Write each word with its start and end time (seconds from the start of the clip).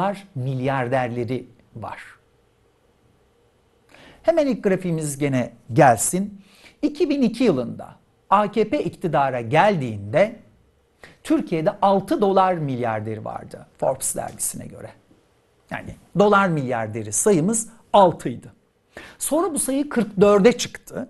dolar 0.00 0.28
milyarderleri 0.34 1.46
var. 1.76 2.02
Hemen 4.22 4.46
ilk 4.46 4.64
grafiğimiz 4.64 5.18
gene 5.18 5.52
gelsin. 5.72 6.42
2002 6.82 7.44
yılında 7.44 7.96
AKP 8.30 8.84
iktidara 8.84 9.40
geldiğinde 9.40 10.36
Türkiye'de 11.22 11.70
6 11.82 12.20
dolar 12.20 12.54
milyarderi 12.54 13.24
vardı 13.24 13.66
Forbes 13.78 14.16
dergisine 14.16 14.66
göre. 14.66 14.90
Yani 15.70 15.96
dolar 16.18 16.48
milyarderi 16.48 17.12
sayımız 17.12 17.68
6 17.92 18.28
idi. 18.28 18.52
Sonra 19.18 19.54
bu 19.54 19.58
sayı 19.58 19.84
44'e 19.84 20.52
çıktı. 20.52 21.08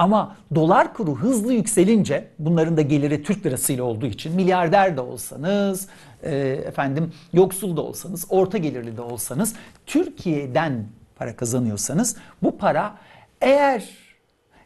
Ama 0.00 0.36
dolar 0.54 0.94
kuru 0.94 1.16
hızlı 1.16 1.52
yükselince 1.52 2.28
bunların 2.38 2.76
da 2.76 2.82
geliri 2.82 3.22
Türk 3.22 3.46
lirasıyla 3.46 3.84
olduğu 3.84 4.06
için 4.06 4.34
milyarder 4.34 4.96
de 4.96 5.00
olsanız, 5.00 5.88
e, 6.22 6.36
efendim 6.66 7.12
yoksul 7.32 7.76
da 7.76 7.82
olsanız, 7.82 8.26
orta 8.28 8.58
gelirli 8.58 8.96
de 8.96 9.02
olsanız 9.02 9.54
Türkiye'den 9.86 10.86
para 11.16 11.36
kazanıyorsanız 11.36 12.16
bu 12.42 12.58
para 12.58 12.98
eğer 13.40 13.88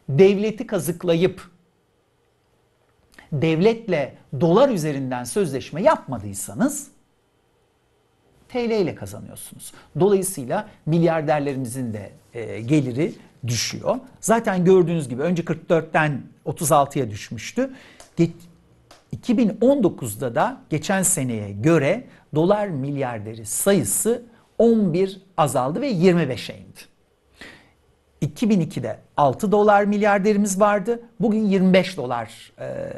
devleti 0.09 0.67
kazıklayıp 0.67 1.51
devletle 3.31 4.17
dolar 4.41 4.69
üzerinden 4.69 5.23
sözleşme 5.23 5.81
yapmadıysanız 5.81 6.87
TL 8.49 8.71
ile 8.71 8.95
kazanıyorsunuz. 8.95 9.73
Dolayısıyla 9.99 10.67
milyarderlerimizin 10.85 11.93
de 11.93 12.11
e, 12.33 12.61
geliri 12.61 13.13
düşüyor. 13.47 13.95
Zaten 14.21 14.65
gördüğünüz 14.65 15.09
gibi 15.09 15.21
önce 15.21 15.43
44'ten 15.43 16.21
36'ya 16.45 17.09
düşmüştü. 17.09 17.69
2019'da 19.25 20.35
da 20.35 20.61
geçen 20.69 21.03
seneye 21.03 21.51
göre 21.51 22.03
dolar 22.35 22.67
milyarderi 22.67 23.45
sayısı 23.45 24.23
11 24.57 25.21
azaldı 25.37 25.81
ve 25.81 25.91
25'e 25.91 26.57
indi. 26.57 26.95
2002'de 28.35 28.99
6 29.17 29.51
dolar 29.51 29.83
milyarderimiz 29.83 30.59
vardı. 30.59 30.99
Bugün 31.19 31.45
25 31.45 31.97
dolar 31.97 32.51
e, 32.59 32.91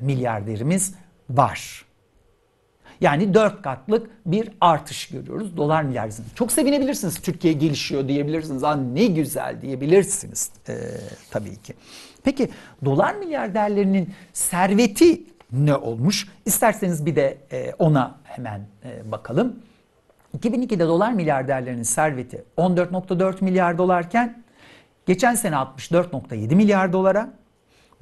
milyarderimiz 0.00 0.94
var. 1.30 1.84
Yani 3.02 3.34
4 3.34 3.62
katlık 3.62 4.10
bir 4.26 4.50
artış 4.60 5.08
görüyoruz 5.08 5.56
dolar 5.56 5.82
milyardisinde. 5.82 6.26
Çok 6.34 6.52
sevinebilirsiniz 6.52 7.20
Türkiye 7.20 7.52
gelişiyor 7.52 8.08
diyebilirsiniz. 8.08 8.64
Aa, 8.64 8.76
ne 8.76 9.06
güzel 9.06 9.60
diyebilirsiniz 9.62 10.50
e, 10.68 10.74
tabii 11.30 11.56
ki. 11.56 11.74
Peki 12.24 12.50
dolar 12.84 13.14
milyarderlerinin 13.14 14.14
serveti 14.32 15.22
ne 15.52 15.76
olmuş? 15.76 16.28
İsterseniz 16.46 17.06
bir 17.06 17.16
de 17.16 17.38
e, 17.52 17.72
ona 17.78 18.14
hemen 18.24 18.60
e, 18.84 19.10
bakalım. 19.12 19.56
2002'de 20.38 20.86
dolar 20.86 21.12
milyarderlerinin 21.12 21.82
serveti 21.82 22.44
14.4 22.56 23.44
milyar 23.44 23.78
dolarken 23.78 24.42
geçen 25.06 25.34
sene 25.34 25.54
64.7 25.54 26.54
milyar 26.54 26.92
dolara 26.92 27.30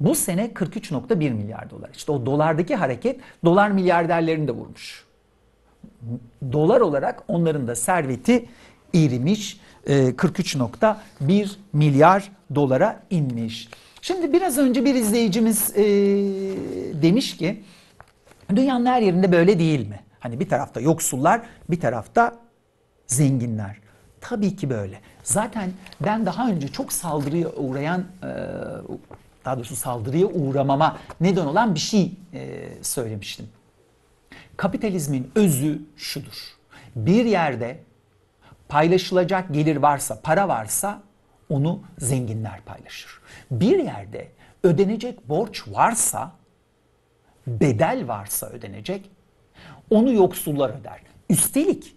bu 0.01 0.15
sene 0.15 0.45
43.1 0.45 1.15
milyar 1.33 1.69
dolar. 1.69 1.89
İşte 1.95 2.11
o 2.11 2.25
dolardaki 2.25 2.75
hareket 2.75 3.19
dolar 3.45 3.71
milyarderlerini 3.71 4.47
de 4.47 4.51
vurmuş. 4.51 5.05
Dolar 6.51 6.81
olarak 6.81 7.23
onların 7.27 7.67
da 7.67 7.75
serveti 7.75 8.45
erimiş 8.95 9.59
43.1 9.87 11.49
milyar 11.73 12.31
dolara 12.55 13.03
inmiş. 13.09 13.69
Şimdi 14.01 14.33
biraz 14.33 14.57
önce 14.57 14.85
bir 14.85 14.95
izleyicimiz 14.95 15.77
e, 15.77 15.83
demiş 17.01 17.37
ki 17.37 17.63
dünyanın 18.55 18.85
her 18.85 19.01
yerinde 19.01 19.31
böyle 19.31 19.59
değil 19.59 19.87
mi? 19.89 19.99
Hani 20.19 20.39
bir 20.39 20.49
tarafta 20.49 20.81
yoksullar 20.81 21.41
bir 21.69 21.79
tarafta 21.79 22.35
zenginler. 23.07 23.77
Tabii 24.21 24.55
ki 24.55 24.69
böyle. 24.69 24.99
Zaten 25.23 25.71
ben 26.01 26.25
daha 26.25 26.49
önce 26.49 26.67
çok 26.67 26.93
saldırıya 26.93 27.49
uğrayan 27.49 28.05
e, 28.23 28.29
daha 29.45 29.57
doğrusu 29.57 29.75
saldırıya 29.75 30.27
uğramama 30.27 30.97
neden 31.21 31.45
olan 31.45 31.75
bir 31.75 31.79
şey 31.79 32.11
e, 32.33 32.69
söylemiştim. 32.81 33.49
Kapitalizmin 34.57 35.31
özü 35.35 35.81
şudur. 35.97 36.55
Bir 36.95 37.25
yerde 37.25 37.79
paylaşılacak 38.69 39.53
gelir 39.53 39.75
varsa, 39.75 40.21
para 40.23 40.47
varsa 40.47 41.01
onu 41.49 41.81
zenginler 41.97 42.61
paylaşır. 42.65 43.21
Bir 43.51 43.79
yerde 43.79 44.27
ödenecek 44.63 45.29
borç 45.29 45.67
varsa, 45.67 46.31
bedel 47.47 48.07
varsa 48.07 48.47
ödenecek, 48.47 49.09
onu 49.89 50.13
yoksullar 50.13 50.69
öder. 50.69 51.01
Üstelik 51.29 51.95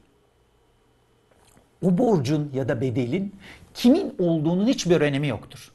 o 1.83 1.99
borcun 1.99 2.51
ya 2.55 2.69
da 2.69 2.81
bedelin 2.81 3.37
kimin 3.75 4.15
olduğunun 4.19 4.67
hiçbir 4.67 5.01
önemi 5.01 5.29
yoktur 5.29 5.74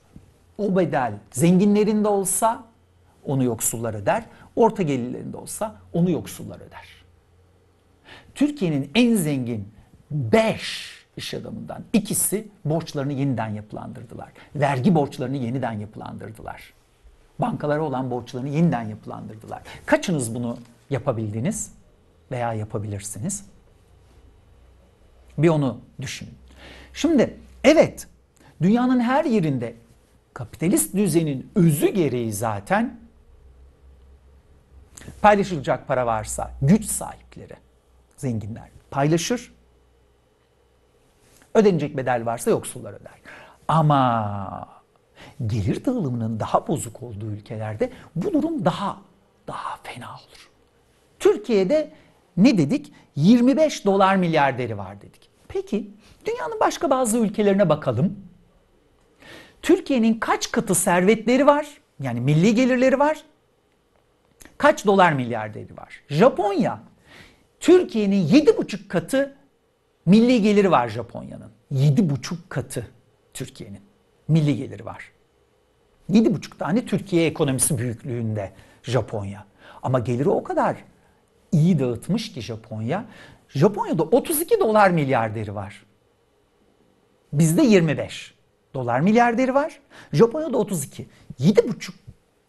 o 0.59 0.75
bedel 0.75 1.13
zenginlerinde 1.31 2.07
olsa 2.07 2.63
onu 3.25 3.43
yoksullar 3.43 3.93
öder. 3.93 4.25
Orta 4.55 4.83
gelirlerinde 4.83 5.37
olsa 5.37 5.75
onu 5.93 6.11
yoksullar 6.11 6.55
öder. 6.55 6.87
Türkiye'nin 8.35 8.91
en 8.95 9.15
zengin 9.15 9.73
5 10.11 11.05
iş 11.17 11.33
adamından 11.33 11.83
ikisi 11.93 12.47
borçlarını 12.65 13.13
yeniden 13.13 13.47
yapılandırdılar. 13.47 14.29
Vergi 14.55 14.95
borçlarını 14.95 15.37
yeniden 15.37 15.71
yapılandırdılar. 15.71 16.73
Bankalara 17.39 17.81
olan 17.81 18.11
borçlarını 18.11 18.49
yeniden 18.49 18.81
yapılandırdılar. 18.81 19.61
Kaçınız 19.85 20.35
bunu 20.35 20.57
yapabildiniz 20.89 21.73
veya 22.31 22.53
yapabilirsiniz? 22.53 23.45
Bir 25.37 25.49
onu 25.49 25.77
düşünün. 26.01 26.33
Şimdi 26.93 27.37
evet 27.63 28.07
dünyanın 28.61 28.99
her 28.99 29.25
yerinde 29.25 29.75
kapitalist 30.39 30.95
düzenin 30.95 31.51
özü 31.55 31.87
gereği 31.87 32.33
zaten 32.33 32.99
paylaşılacak 35.21 35.87
para 35.87 36.05
varsa 36.05 36.51
güç 36.61 36.85
sahipleri, 36.85 37.53
zenginler 38.17 38.69
paylaşır. 38.91 39.53
Ödenecek 41.53 41.97
bedel 41.97 42.25
varsa 42.25 42.49
yoksullar 42.49 42.93
öder. 42.93 43.13
Ama 43.67 44.67
gelir 45.47 45.85
dağılımının 45.85 46.39
daha 46.39 46.67
bozuk 46.67 47.03
olduğu 47.03 47.31
ülkelerde 47.31 47.91
bu 48.15 48.33
durum 48.33 48.65
daha 48.65 48.97
daha 49.47 49.77
fena 49.83 50.09
olur. 50.09 50.49
Türkiye'de 51.19 51.91
ne 52.37 52.57
dedik? 52.57 52.93
25 53.15 53.85
dolar 53.85 54.15
milyarderi 54.15 54.77
var 54.77 55.01
dedik. 55.01 55.29
Peki 55.47 55.91
dünyanın 56.25 56.59
başka 56.59 56.89
bazı 56.89 57.17
ülkelerine 57.17 57.69
bakalım. 57.69 58.28
Türkiye'nin 59.61 60.13
kaç 60.19 60.51
katı 60.51 60.75
servetleri 60.75 61.47
var? 61.47 61.67
Yani 61.99 62.21
milli 62.21 62.55
gelirleri 62.55 62.99
var. 62.99 63.23
Kaç 64.57 64.85
dolar 64.85 65.13
milyarderi 65.13 65.77
var? 65.77 66.03
Japonya. 66.09 66.79
Türkiye'nin 67.59 68.27
7,5 68.27 68.87
katı 68.87 69.35
milli 70.05 70.41
geliri 70.41 70.71
var 70.71 70.87
Japonya'nın. 70.89 71.51
7,5 71.71 72.35
katı 72.49 72.87
Türkiye'nin 73.33 73.81
milli 74.27 74.57
geliri 74.57 74.85
var. 74.85 75.11
7,5 76.09 76.57
tane 76.57 76.85
Türkiye 76.85 77.25
ekonomisi 77.25 77.77
büyüklüğünde 77.77 78.51
Japonya. 78.83 79.45
Ama 79.83 79.99
geliri 79.99 80.29
o 80.29 80.43
kadar 80.43 80.77
iyi 81.51 81.79
dağıtmış 81.79 82.33
ki 82.33 82.41
Japonya. 82.41 83.05
Japonya'da 83.49 84.03
32 84.03 84.59
dolar 84.59 84.89
milyarderi 84.89 85.55
var. 85.55 85.85
Bizde 87.33 87.61
25 87.61 88.38
dolar 88.73 88.99
milyarderi 88.99 89.53
var. 89.53 89.79
Japonya'da 90.13 90.57
32. 90.57 91.09
7,5 91.39 91.91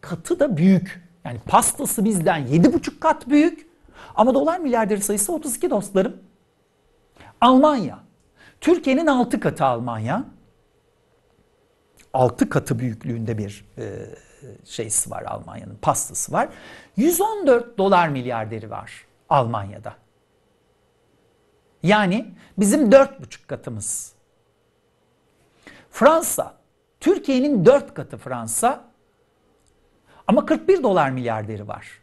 katı 0.01 0.39
da 0.39 0.57
büyük. 0.57 1.11
Yani 1.25 1.39
pastası 1.47 2.05
bizden 2.05 2.47
7,5 2.47 2.99
kat 2.99 3.29
büyük. 3.29 3.67
Ama 4.15 4.33
dolar 4.33 4.59
milyarderi 4.59 5.01
sayısı 5.01 5.33
32 5.33 5.69
dostlarım. 5.69 6.17
Almanya. 7.41 7.99
Türkiye'nin 8.61 9.07
6 9.07 9.39
katı 9.39 9.65
Almanya. 9.65 10.25
6 12.13 12.49
katı 12.49 12.79
büyüklüğünde 12.79 13.37
bir 13.37 13.65
e, 13.77 14.05
şeysi 14.65 15.11
var 15.11 15.23
Almanya'nın 15.23 15.77
pastası 15.81 16.31
var. 16.31 16.49
114 16.97 17.77
dolar 17.77 18.09
milyarderi 18.09 18.69
var 18.69 19.05
Almanya'da. 19.29 19.95
Yani 21.83 22.33
bizim 22.57 22.89
4,5 22.89 23.47
katımız 23.47 24.13
Fransa, 25.91 26.57
Türkiye'nin 26.99 27.65
4 27.65 27.93
katı 27.93 28.17
Fransa 28.17 28.91
ama 30.27 30.45
41 30.45 30.83
dolar 30.83 31.09
milyarderi 31.09 31.67
var. 31.67 32.01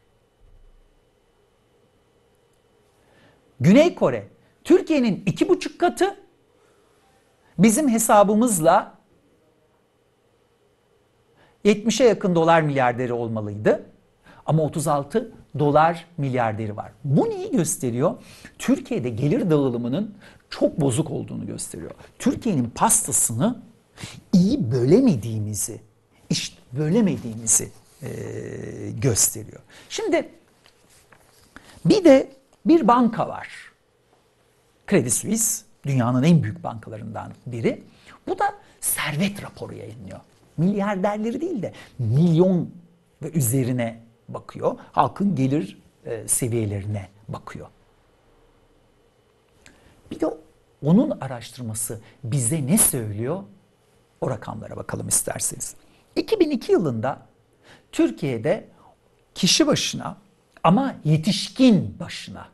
Güney 3.61 3.95
Kore, 3.95 4.29
Türkiye'nin 4.65 5.25
2,5 5.27 5.79
katı 5.79 6.17
bizim 7.59 7.89
hesabımızla 7.89 8.95
70'e 11.65 12.07
yakın 12.07 12.35
dolar 12.35 12.63
milyarderi 12.63 13.13
olmalıydı. 13.13 13.87
Ama 14.47 14.63
36 14.63 15.33
dolar 15.59 16.07
milyarderi 16.17 16.77
var. 16.77 16.93
Bu 17.05 17.31
neyi 17.31 17.51
gösteriyor? 17.51 18.17
Türkiye'de 18.59 19.09
gelir 19.09 19.51
dağılımının 19.51 20.15
çok 20.51 20.81
bozuk 20.81 21.11
olduğunu 21.11 21.47
gösteriyor. 21.47 21.91
Türkiye'nin 22.19 22.71
pastasını 22.71 23.63
iyi 24.33 24.71
bölemediğimizi, 24.71 25.81
işte 26.31 26.57
bölemediğimizi 26.73 27.71
e, 28.03 28.11
gösteriyor. 28.91 29.61
Şimdi 29.89 30.29
bir 31.85 32.05
de 32.05 32.33
bir 32.67 32.89
banka 32.89 33.29
var. 33.29 33.49
Credit 34.91 35.13
Suisse 35.13 35.65
dünyanın 35.87 36.23
en 36.23 36.43
büyük 36.43 36.65
bankalarından 36.65 37.33
biri. 37.47 37.83
Bu 38.27 38.39
da 38.39 38.55
servet 38.81 39.43
raporu 39.43 39.75
yayınlıyor. 39.75 40.21
Milyarderleri 40.57 41.41
değil 41.41 41.63
de 41.63 41.73
milyon 41.99 42.71
ve 43.23 43.31
üzerine 43.31 44.01
bakıyor. 44.29 44.79
Halkın 44.93 45.35
gelir 45.35 45.79
e, 46.05 46.29
seviyelerine 46.29 47.09
bakıyor. 47.29 47.67
Bir 50.11 50.21
de 50.21 50.27
onun 50.83 51.11
araştırması 51.21 52.01
bize 52.25 52.67
ne 52.67 52.79
söylüyor? 52.79 53.43
O 54.21 54.31
rakamlara 54.31 54.77
bakalım 54.77 55.09
isterseniz. 55.09 55.75
2002 56.17 56.73
yılında 56.73 57.27
Türkiye'de 57.93 58.69
kişi 59.35 59.67
başına 59.67 60.17
ama 60.63 60.95
yetişkin 61.05 61.97
başına 62.01 62.49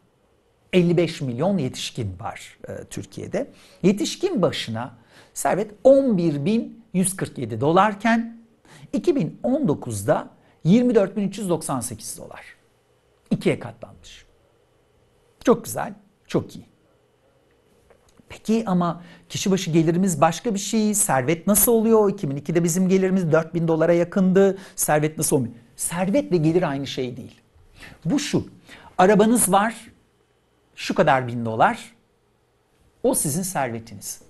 55 0.72 1.20
milyon 1.20 1.58
yetişkin 1.58 2.18
var 2.20 2.58
e, 2.68 2.84
Türkiye'de. 2.84 3.50
Yetişkin 3.82 4.42
başına 4.42 4.94
servet 5.34 5.70
11.147 5.84 7.60
dolarken 7.60 8.38
2019'da 8.94 10.30
24.398 10.64 12.18
dolar. 12.18 12.42
İkiye 13.30 13.58
katlanmış. 13.58 14.26
Çok 15.44 15.64
güzel, 15.64 15.94
çok 16.26 16.56
iyi. 16.56 16.73
Peki 18.34 18.64
ama 18.66 19.02
kişi 19.28 19.50
başı 19.50 19.70
gelirimiz 19.70 20.20
başka 20.20 20.54
bir 20.54 20.58
şey. 20.58 20.94
Servet 20.94 21.46
nasıl 21.46 21.72
oluyor? 21.72 22.10
2002'de 22.10 22.64
bizim 22.64 22.88
gelirimiz 22.88 23.32
4000 23.32 23.68
dolara 23.68 23.92
yakındı. 23.92 24.58
Servet 24.76 25.18
nasıl 25.18 25.36
oluyor? 25.36 25.52
Servet 25.76 26.32
ve 26.32 26.36
gelir 26.36 26.62
aynı 26.62 26.86
şey 26.86 27.16
değil. 27.16 27.40
Bu 28.04 28.18
şu. 28.18 28.46
Arabanız 28.98 29.52
var. 29.52 29.74
Şu 30.74 30.94
kadar 30.94 31.28
bin 31.28 31.44
dolar. 31.44 31.94
O 33.02 33.14
sizin 33.14 33.42
servetiniz. 33.42 34.20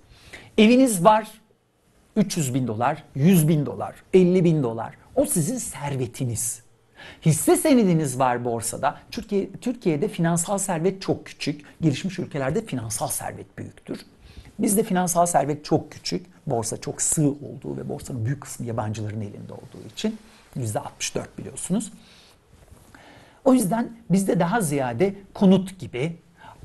Eviniz 0.59 1.05
var. 1.05 1.29
300 2.17 2.55
bin 2.55 2.67
dolar, 2.67 3.05
100 3.15 3.49
bin 3.49 3.67
dolar, 3.67 3.95
50 4.13 4.45
bin 4.45 4.63
dolar. 4.63 4.95
O 5.15 5.27
sizin 5.27 5.59
servetiniz. 5.59 6.63
Hisse 7.27 7.57
senediniz 7.57 8.19
var 8.19 8.45
borsada. 8.45 8.99
Türkiye, 9.11 9.53
Türkiye'de 9.53 10.09
finansal 10.09 10.59
servet 10.59 11.03
çok 11.03 11.27
küçük. 11.27 11.81
Gelişmiş 11.81 12.19
ülkelerde 12.19 12.67
finansal 12.67 13.09
servet 13.09 13.59
büyüktür. 13.59 14.01
Bizde 14.59 14.83
finansal 14.83 15.27
servet 15.27 15.65
çok 15.65 15.93
küçük. 15.93 16.27
Borsa 16.47 16.77
çok 16.77 17.03
sığ 17.03 17.29
olduğu 17.29 17.77
ve 17.77 17.89
borsanın 17.89 18.25
büyük 18.25 18.41
kısmı 18.41 18.67
yabancıların 18.67 19.21
elinde 19.21 19.53
olduğu 19.53 19.89
için. 19.93 20.19
%64 20.57 21.25
biliyorsunuz. 21.39 21.93
O 23.45 23.55
yüzden 23.55 23.97
bizde 24.11 24.41
daha 24.41 24.61
ziyade 24.61 25.15
konut 25.35 25.79
gibi, 25.79 26.17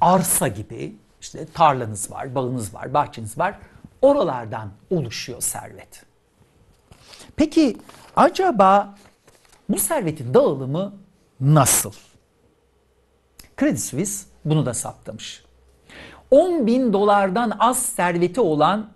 arsa 0.01 0.47
gibi, 0.47 0.95
işte 1.21 1.45
tarlanız 1.53 2.11
var, 2.11 2.35
bağınız 2.35 2.73
var, 2.73 2.93
bahçeniz 2.93 3.37
var. 3.37 3.59
Oralardan 4.01 4.71
oluşuyor 4.89 5.41
servet. 5.41 6.03
Peki 7.35 7.77
acaba 8.15 8.97
bu 9.69 9.79
servetin 9.79 10.33
dağılımı 10.33 10.93
nasıl? 11.39 11.91
Credit 13.59 13.79
Suisse 13.79 14.25
bunu 14.45 14.65
da 14.65 14.73
saptamış. 14.73 15.43
10 16.31 16.67
bin 16.67 16.93
dolardan 16.93 17.53
az 17.59 17.85
serveti 17.85 18.41
olan 18.41 18.91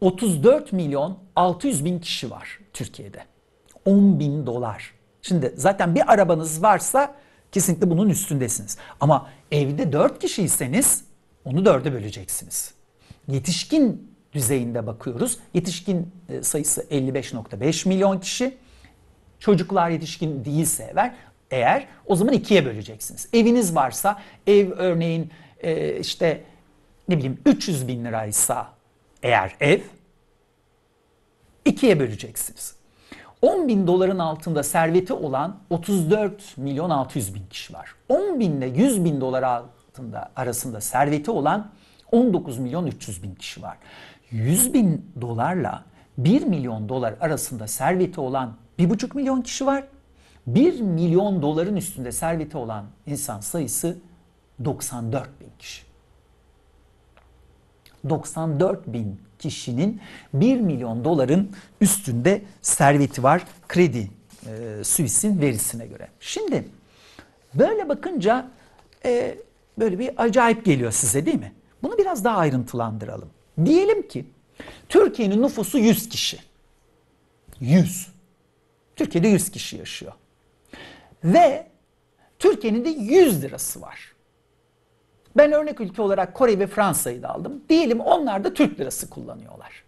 34 0.00 0.72
milyon 0.72 1.18
600 1.36 1.84
bin 1.84 1.98
kişi 1.98 2.30
var 2.30 2.58
Türkiye'de. 2.72 3.24
10 3.84 4.20
bin 4.20 4.46
dolar. 4.46 4.94
Şimdi 5.22 5.54
zaten 5.56 5.94
bir 5.94 6.12
arabanız 6.12 6.62
varsa 6.62 7.14
kesinlikle 7.52 7.90
bunun 7.90 8.08
üstündesiniz. 8.08 8.78
Ama 9.00 9.30
evde 9.52 9.92
4 9.92 10.18
kişiyseniz 10.18 11.04
onu 11.44 11.60
4'e 11.60 11.92
böleceksiniz. 11.92 12.74
Yetişkin 13.28 14.14
düzeyinde 14.32 14.86
bakıyoruz. 14.86 15.38
Yetişkin 15.54 16.12
e, 16.28 16.42
sayısı 16.42 16.80
55.5 16.82 17.88
milyon 17.88 18.18
kişi. 18.20 18.58
Çocuklar 19.40 19.90
yetişkin 19.90 20.44
değilse 20.44 20.92
eğer, 20.94 21.14
eğer 21.50 21.86
o 22.06 22.16
zaman 22.16 22.34
ikiye 22.34 22.66
böleceksiniz. 22.66 23.28
Eviniz 23.32 23.74
varsa 23.74 24.20
ev 24.46 24.70
örneğin 24.70 25.30
e, 25.60 25.98
işte 26.00 26.44
ne 27.08 27.16
bileyim 27.16 27.38
300 27.46 27.88
bin 27.88 28.04
liraysa 28.04 28.68
eğer 29.22 29.56
ev 29.60 29.80
ikiye 31.64 32.00
böleceksiniz. 32.00 32.74
10 33.42 33.68
bin 33.68 33.86
doların 33.86 34.18
altında 34.18 34.62
serveti 34.62 35.12
olan 35.12 35.56
34 35.70 36.58
milyon 36.58 36.90
600 36.90 37.34
bin 37.34 37.46
kişi 37.50 37.74
var. 37.74 37.94
10 38.08 38.40
bin 38.40 38.60
ile 38.60 38.66
100 38.66 39.04
bin 39.04 39.20
dolar 39.20 39.42
altında 39.42 40.30
arasında 40.36 40.80
serveti 40.80 41.30
olan 41.30 41.70
19 42.12 42.58
milyon 42.58 42.86
300 42.86 43.22
bin 43.22 43.34
kişi 43.34 43.62
var. 43.62 43.76
100 44.30 44.74
bin 44.74 45.12
dolarla 45.20 45.84
1 46.18 46.42
milyon 46.42 46.88
dolar 46.88 47.14
arasında 47.20 47.66
serveti 47.66 48.20
olan 48.20 48.56
1,5 48.80 49.16
milyon 49.16 49.42
kişi 49.42 49.66
var. 49.66 49.84
1 50.46 50.80
milyon 50.80 51.42
doların 51.42 51.76
üstünde 51.76 52.12
serveti 52.12 52.56
olan 52.56 52.86
insan 53.06 53.40
sayısı 53.40 53.96
94 54.64 55.40
bin 55.40 55.50
kişi. 55.58 55.82
94 58.08 58.86
bin 58.86 59.20
kişinin 59.38 60.00
1 60.34 60.60
milyon 60.60 61.04
doların 61.04 61.50
üstünde 61.80 62.42
serveti 62.62 63.22
var 63.22 63.44
kredi 63.68 64.10
e, 64.46 64.84
Suisse'in 64.84 65.40
verisine 65.40 65.86
göre. 65.86 66.08
Şimdi 66.20 66.68
böyle 67.54 67.88
bakınca 67.88 68.50
e, 69.04 69.38
böyle 69.78 69.98
bir 69.98 70.10
acayip 70.16 70.64
geliyor 70.64 70.92
size 70.92 71.26
değil 71.26 71.38
mi? 71.38 71.52
Bunu 71.82 71.98
biraz 71.98 72.24
daha 72.24 72.36
ayrıntılandıralım. 72.36 73.30
Diyelim 73.64 74.08
ki 74.08 74.26
Türkiye'nin 74.88 75.42
nüfusu 75.42 75.78
100 75.78 76.08
kişi. 76.08 76.38
100. 77.60 78.19
Türkiye'de 79.00 79.28
100 79.28 79.50
kişi 79.50 79.76
yaşıyor. 79.76 80.12
Ve 81.24 81.66
Türkiye'nin 82.38 82.84
de 82.84 82.88
100 82.88 83.42
lirası 83.42 83.80
var. 83.80 84.12
Ben 85.36 85.52
örnek 85.52 85.80
ülke 85.80 86.02
olarak 86.02 86.34
Kore 86.34 86.58
ve 86.58 86.66
Fransa'yı 86.66 87.22
da 87.22 87.28
aldım. 87.28 87.62
Diyelim 87.68 88.00
onlar 88.00 88.44
da 88.44 88.54
Türk 88.54 88.80
lirası 88.80 89.10
kullanıyorlar. 89.10 89.84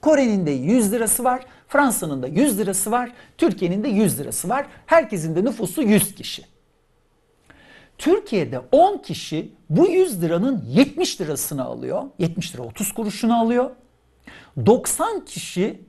Kore'nin 0.00 0.46
de 0.46 0.50
100 0.50 0.92
lirası 0.92 1.24
var, 1.24 1.46
Fransa'nın 1.68 2.22
da 2.22 2.26
100 2.26 2.58
lirası 2.58 2.90
var, 2.90 3.12
Türkiye'nin 3.38 3.84
de 3.84 3.88
100 3.88 4.18
lirası 4.20 4.48
var. 4.48 4.66
Herkesin 4.86 5.36
de 5.36 5.44
nüfusu 5.44 5.82
100 5.82 6.14
kişi. 6.14 6.42
Türkiye'de 7.98 8.58
10 8.72 8.98
kişi 8.98 9.52
bu 9.70 9.88
100 9.88 10.22
liranın 10.22 10.64
70 10.68 11.20
lirasını 11.20 11.64
alıyor. 11.64 12.02
70 12.18 12.54
lira 12.54 12.62
30 12.62 12.92
kuruşunu 12.92 13.40
alıyor. 13.40 13.70
90 14.66 15.24
kişi 15.24 15.86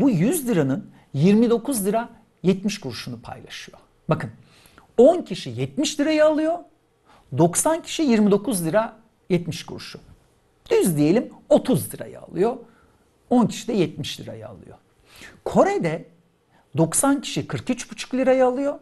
bu 0.00 0.10
100 0.10 0.48
liranın 0.48 0.90
29 1.14 1.86
lira 1.86 2.08
70 2.42 2.80
kuruşunu 2.80 3.20
paylaşıyor. 3.20 3.78
Bakın 4.08 4.30
10 4.96 5.22
kişi 5.22 5.50
70 5.50 6.00
lirayı 6.00 6.24
alıyor. 6.24 6.58
90 7.38 7.82
kişi 7.82 8.02
29 8.02 8.64
lira 8.64 8.96
70 9.28 9.66
kuruşu. 9.66 10.00
Düz 10.70 10.96
diyelim 10.96 11.30
30 11.48 11.94
lirayı 11.94 12.20
alıyor. 12.20 12.56
10 13.30 13.46
kişi 13.46 13.68
de 13.68 13.72
70 13.72 14.20
lirayı 14.20 14.48
alıyor. 14.48 14.76
Kore'de 15.44 16.04
90 16.76 17.20
kişi 17.20 17.46
43,5 17.46 18.16
lirayı 18.16 18.46
alıyor. 18.46 18.78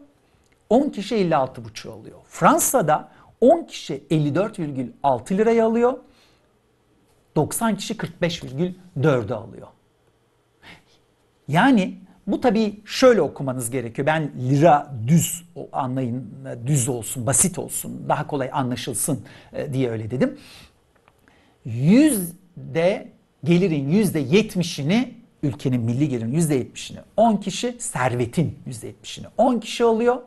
10 0.69 0.89
kişi 0.89 1.15
56,5 1.15 1.89
alıyor. 1.89 2.19
Fransa'da 2.27 3.11
10 3.41 3.63
kişi 3.63 4.03
54,6 4.11 5.37
lirayı 5.37 5.65
alıyor. 5.65 5.97
90 7.35 7.77
kişi 7.77 7.93
45,4'ü 7.97 9.33
alıyor. 9.33 9.67
Yani 11.47 11.97
bu 12.27 12.41
tabii 12.41 12.81
şöyle 12.85 13.21
okumanız 13.21 13.69
gerekiyor. 13.69 14.05
Ben 14.05 14.31
lira 14.49 14.93
düz 15.07 15.43
anlayın, 15.71 16.33
düz 16.65 16.89
olsun, 16.89 17.25
basit 17.25 17.59
olsun, 17.59 18.05
daha 18.09 18.27
kolay 18.27 18.49
anlaşılsın 18.53 19.19
e, 19.53 19.73
diye 19.73 19.89
öyle 19.89 20.11
dedim. 20.11 20.37
Yüzde 21.65 23.11
gelirin 23.43 23.89
yüzde 23.89 24.19
yetmişini 24.19 25.13
ülkenin 25.43 25.81
milli 25.81 26.09
gelirin 26.09 26.31
yüzde 26.31 26.55
yetmişini 26.55 26.99
10 27.17 27.37
kişi, 27.37 27.75
servetin 27.79 28.59
yüzde 28.65 28.87
yetmişini 28.87 29.27
10 29.37 29.59
kişi 29.59 29.83
alıyor. 29.83 30.21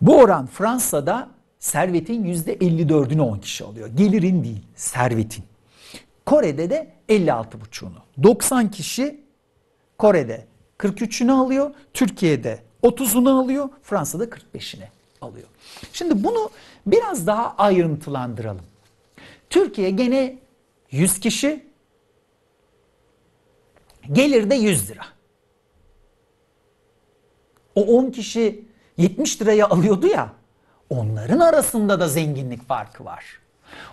Bu 0.00 0.16
oran 0.16 0.46
Fransa'da 0.46 1.28
servetin 1.58 2.24
yüzde 2.24 2.54
54'ünü 2.54 3.20
10 3.20 3.38
kişi 3.38 3.64
alıyor. 3.64 3.88
Gelirin 3.88 4.44
değil, 4.44 4.66
servetin. 4.74 5.44
Kore'de 6.32 6.70
de 6.70 6.90
56,5'unu. 7.08 8.22
90 8.22 8.70
kişi 8.70 9.20
Kore'de 9.98 10.46
43'ünü 10.78 11.32
alıyor. 11.32 11.74
Türkiye'de 11.94 12.62
30'unu 12.82 13.42
alıyor. 13.42 13.68
Fransa'da 13.82 14.24
45'ini 14.24 14.84
alıyor. 15.20 15.48
Şimdi 15.92 16.24
bunu 16.24 16.50
biraz 16.86 17.26
daha 17.26 17.54
ayrıntılandıralım. 17.58 18.64
Türkiye 19.50 19.90
gene 19.90 20.38
100 20.90 21.20
kişi 21.20 21.66
gelir 24.12 24.50
de 24.50 24.54
100 24.54 24.90
lira. 24.90 25.04
O 27.74 27.82
10 27.82 28.10
kişi 28.10 28.64
70 28.96 29.42
liraya 29.42 29.66
alıyordu 29.66 30.06
ya. 30.06 30.32
Onların 30.90 31.40
arasında 31.40 32.00
da 32.00 32.08
zenginlik 32.08 32.68
farkı 32.68 33.04
var. 33.04 33.41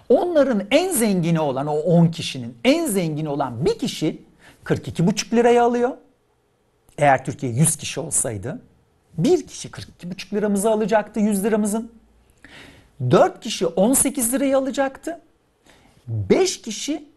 Onların 0.10 0.64
en 0.72 0.92
zengini 0.92 1.40
olan 1.40 1.68
o 1.68 1.80
10 1.80 2.08
kişinin 2.08 2.58
en 2.64 2.86
zengini 2.86 3.30
olan 3.30 3.66
bir 3.66 3.80
kişi 3.80 4.22
42,5 4.66 5.36
liraya 5.36 5.64
alıyor. 5.64 5.92
Eğer 6.98 7.26
Türkiye 7.26 7.52
100 7.52 7.76
kişi 7.76 8.00
olsaydı 8.00 8.62
bir 9.18 9.48
kişi 9.48 9.70
42,5 9.70 10.36
liramızı 10.36 10.70
alacaktı 10.70 11.20
100 11.20 11.44
liramızın. 11.44 11.92
4 13.12 13.40
kişi 13.40 13.68
18 13.68 14.34
lirayı 14.34 14.58
alacaktı. 14.58 15.22
5 16.08 16.62
kişi 16.62 17.10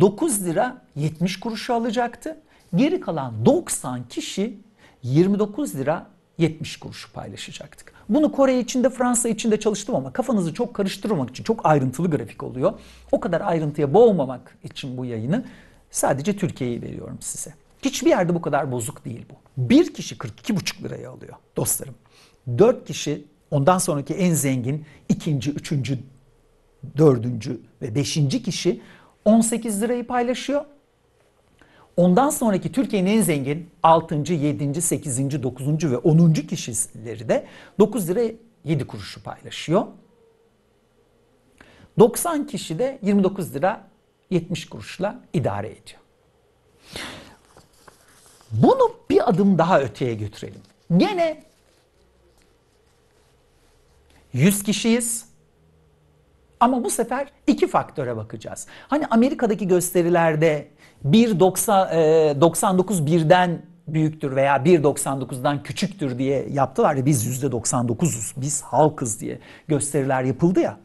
9 0.00 0.44
lira 0.44 0.82
70 0.96 1.40
kuruşu 1.40 1.74
alacaktı. 1.74 2.40
Geri 2.74 3.00
kalan 3.00 3.46
90 3.46 4.08
kişi 4.08 4.58
29 5.02 5.74
lira 5.74 6.06
70 6.38 6.76
kuruşu 6.76 7.12
paylaşacaktık. 7.12 7.95
Bunu 8.08 8.32
Kore 8.32 8.60
için 8.60 8.84
de 8.84 8.90
Fransa 8.90 9.28
için 9.28 9.50
de 9.50 9.60
çalıştım 9.60 9.94
ama 9.94 10.12
kafanızı 10.12 10.54
çok 10.54 10.74
karıştırmamak 10.74 11.30
için 11.30 11.44
çok 11.44 11.66
ayrıntılı 11.66 12.10
grafik 12.10 12.42
oluyor. 12.42 12.72
O 13.12 13.20
kadar 13.20 13.40
ayrıntıya 13.40 13.94
boğmamak 13.94 14.58
için 14.64 14.96
bu 14.96 15.04
yayını 15.04 15.44
sadece 15.90 16.36
Türkiye'yi 16.36 16.82
veriyorum 16.82 17.18
size. 17.20 17.54
Hiçbir 17.82 18.10
yerde 18.10 18.34
bu 18.34 18.42
kadar 18.42 18.72
bozuk 18.72 19.04
değil 19.04 19.26
bu. 19.30 19.34
Bir 19.68 19.94
kişi 19.94 20.16
42,5 20.16 20.82
liraya 20.82 21.10
alıyor 21.10 21.34
dostlarım. 21.56 21.94
Dört 22.58 22.86
kişi 22.86 23.24
ondan 23.50 23.78
sonraki 23.78 24.14
en 24.14 24.34
zengin 24.34 24.84
ikinci, 25.08 25.50
üçüncü, 25.50 25.98
dördüncü 26.96 27.60
ve 27.82 27.94
beşinci 27.94 28.42
kişi 28.42 28.80
18 29.24 29.82
lirayı 29.82 30.06
paylaşıyor. 30.06 30.64
Ondan 31.96 32.30
sonraki 32.30 32.72
Türkiye'nin 32.72 33.10
en 33.16 33.22
zengin 33.22 33.70
6. 33.82 34.32
7. 34.32 34.82
8. 34.82 35.42
9. 35.42 35.90
ve 35.90 35.96
10. 35.96 36.32
kişileri 36.32 37.28
de 37.28 37.46
9 37.78 38.08
lira 38.08 38.20
7 38.64 38.86
kuruşu 38.86 39.22
paylaşıyor. 39.22 39.86
90 41.98 42.46
kişi 42.46 42.78
de 42.78 42.98
29 43.02 43.54
lira 43.54 43.88
70 44.30 44.68
kuruşla 44.68 45.20
idare 45.32 45.66
ediyor. 45.66 46.00
Bunu 48.50 48.96
bir 49.10 49.28
adım 49.30 49.58
daha 49.58 49.80
öteye 49.80 50.14
götürelim. 50.14 50.60
Gene 50.96 51.44
100 54.32 54.62
kişiyiz. 54.62 55.25
Ama 56.60 56.84
bu 56.84 56.90
sefer 56.90 57.28
iki 57.46 57.66
faktöre 57.66 58.16
bakacağız. 58.16 58.66
Hani 58.88 59.06
Amerika'daki 59.06 59.68
gösterilerde 59.68 60.68
1.90 61.04 62.40
99 62.40 63.06
birden 63.06 63.62
büyüktür 63.88 64.36
veya 64.36 64.56
1.99'dan 64.56 65.62
küçüktür 65.62 66.18
diye 66.18 66.48
yaptılar 66.50 66.94
ya 66.94 67.06
biz 67.06 67.42
%99'uz, 67.44 68.32
biz 68.36 68.62
halkız 68.62 69.20
diye 69.20 69.38
gösteriler 69.68 70.24
yapıldı 70.24 70.60
ya. 70.60 70.78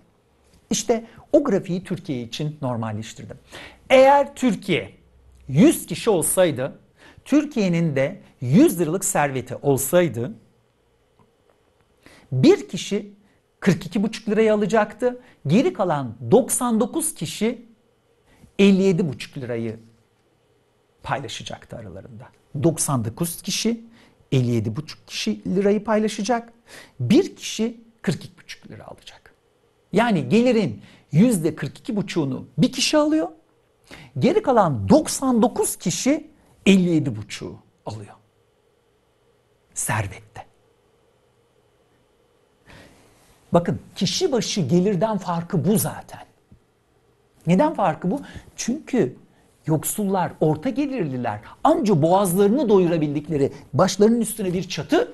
İşte 0.70 1.06
o 1.32 1.44
grafiği 1.44 1.84
Türkiye 1.84 2.22
için 2.22 2.58
normalleştirdim. 2.62 3.38
Eğer 3.90 4.36
Türkiye 4.36 4.92
100 5.48 5.86
kişi 5.86 6.10
olsaydı, 6.10 6.80
Türkiye'nin 7.26 7.96
de 7.96 8.22
100 8.42 8.80
liralık 8.80 9.06
serveti 9.06 9.56
olsaydı 9.56 10.32
bir 12.32 12.70
kişi 12.70 13.14
42,5 13.62 14.32
liraya 14.32 14.54
alacaktı. 14.54 15.22
Geri 15.48 15.74
kalan 15.74 16.16
99 16.32 17.16
kişi 17.16 17.66
57,5 18.60 19.42
lirayı 19.42 19.80
paylaşacaktı 21.04 21.78
aralarında. 21.78 22.28
99 22.64 23.42
kişi 23.42 23.86
57,5 24.32 24.96
kişi 25.08 25.56
lirayı 25.56 25.84
paylaşacak. 25.84 26.54
Bir 27.00 27.36
kişi 27.36 27.82
42,5 28.04 28.70
lira 28.70 28.88
alacak. 28.88 29.34
Yani 29.94 30.30
gelirin 30.30 30.82
%42,5'unu 31.14 32.44
bir 32.58 32.72
kişi 32.72 32.98
alıyor. 32.98 33.28
Geri 34.20 34.42
kalan 34.42 34.90
99 34.90 35.76
kişi 35.76 36.32
57,5'u 36.66 37.60
alıyor. 37.86 38.16
Servette. 39.74 40.41
Bakın 43.54 43.80
kişi 43.96 44.32
başı 44.32 44.62
gelirden 44.62 45.18
farkı 45.18 45.66
bu 45.66 45.78
zaten. 45.78 46.20
Neden 47.48 47.74
farkı 47.74 48.12
bu? 48.12 48.22
Çünkü 48.56 49.16
yoksullar, 49.68 50.32
orta 50.40 50.70
gelirliler 50.70 51.40
anca 51.64 52.02
boğazlarını 52.02 52.70
doyurabildikleri, 52.70 53.52
başlarının 53.74 54.22
üstüne 54.22 54.54
bir 54.54 54.64
çatı 54.70 55.14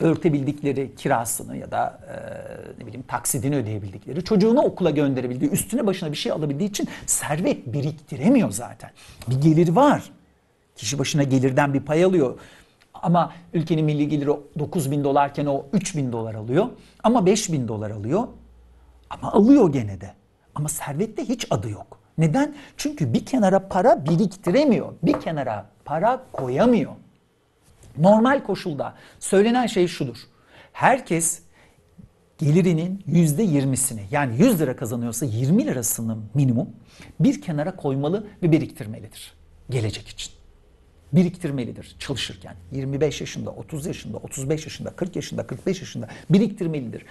örtebildikleri 0.00 0.94
kirasını 0.96 1.56
ya 1.56 1.70
da 1.70 2.00
e, 2.08 2.14
ne 2.80 2.86
bileyim 2.86 3.04
taksidini 3.08 3.56
ödeyebildikleri, 3.56 4.24
çocuğunu 4.24 4.60
okula 4.60 4.90
gönderebildiği, 4.90 5.50
üstüne 5.50 5.86
başına 5.86 6.12
bir 6.12 6.16
şey 6.16 6.32
alabildiği 6.32 6.70
için 6.70 6.88
servet 7.06 7.66
biriktiremiyor 7.66 8.50
zaten. 8.50 8.90
Bir 9.30 9.40
gelir 9.40 9.68
var. 9.68 10.02
Kişi 10.76 10.98
başına 10.98 11.22
gelirden 11.22 11.74
bir 11.74 11.80
pay 11.80 12.04
alıyor. 12.04 12.38
Ama 12.94 13.32
ülkenin 13.52 13.84
milli 13.84 14.08
geliri 14.08 14.30
9 14.58 14.90
bin 14.90 15.04
dolarken 15.04 15.46
o 15.46 15.66
3 15.72 15.96
bin 15.96 16.12
dolar 16.12 16.34
alıyor. 16.34 16.68
Ama 17.02 17.26
5 17.26 17.52
bin 17.52 17.68
dolar 17.68 17.90
alıyor. 17.90 18.28
Ama 19.10 19.32
alıyor 19.32 19.72
gene 19.72 20.00
de. 20.00 20.14
Ama 20.54 20.68
servette 20.68 21.24
hiç 21.24 21.46
adı 21.50 21.70
yok. 21.70 21.98
Neden? 22.18 22.54
Çünkü 22.76 23.12
bir 23.12 23.26
kenara 23.26 23.68
para 23.68 24.06
biriktiremiyor. 24.06 24.92
Bir 25.02 25.20
kenara 25.20 25.66
para 25.84 26.24
koyamıyor. 26.32 26.92
Normal 27.98 28.42
koşulda 28.44 28.94
söylenen 29.18 29.66
şey 29.66 29.88
şudur. 29.88 30.16
Herkes 30.72 31.42
gelirinin 32.38 33.04
yüzde 33.06 33.42
yirmisini 33.42 34.02
yani 34.10 34.36
100 34.38 34.60
lira 34.60 34.76
kazanıyorsa 34.76 35.26
20 35.26 35.66
lirasını 35.66 36.16
minimum 36.34 36.70
bir 37.20 37.42
kenara 37.42 37.76
koymalı 37.76 38.26
ve 38.42 38.52
biriktirmelidir. 38.52 39.32
Gelecek 39.70 40.08
için 40.08 40.41
biriktirmelidir 41.12 41.96
çalışırken. 41.98 42.56
25 42.72 43.20
yaşında, 43.20 43.50
30 43.50 43.86
yaşında, 43.86 44.16
35 44.16 44.64
yaşında, 44.64 44.90
40 44.90 45.16
yaşında, 45.16 45.46
45 45.46 45.80
yaşında 45.80 46.08
biriktirmelidir. 46.30 47.06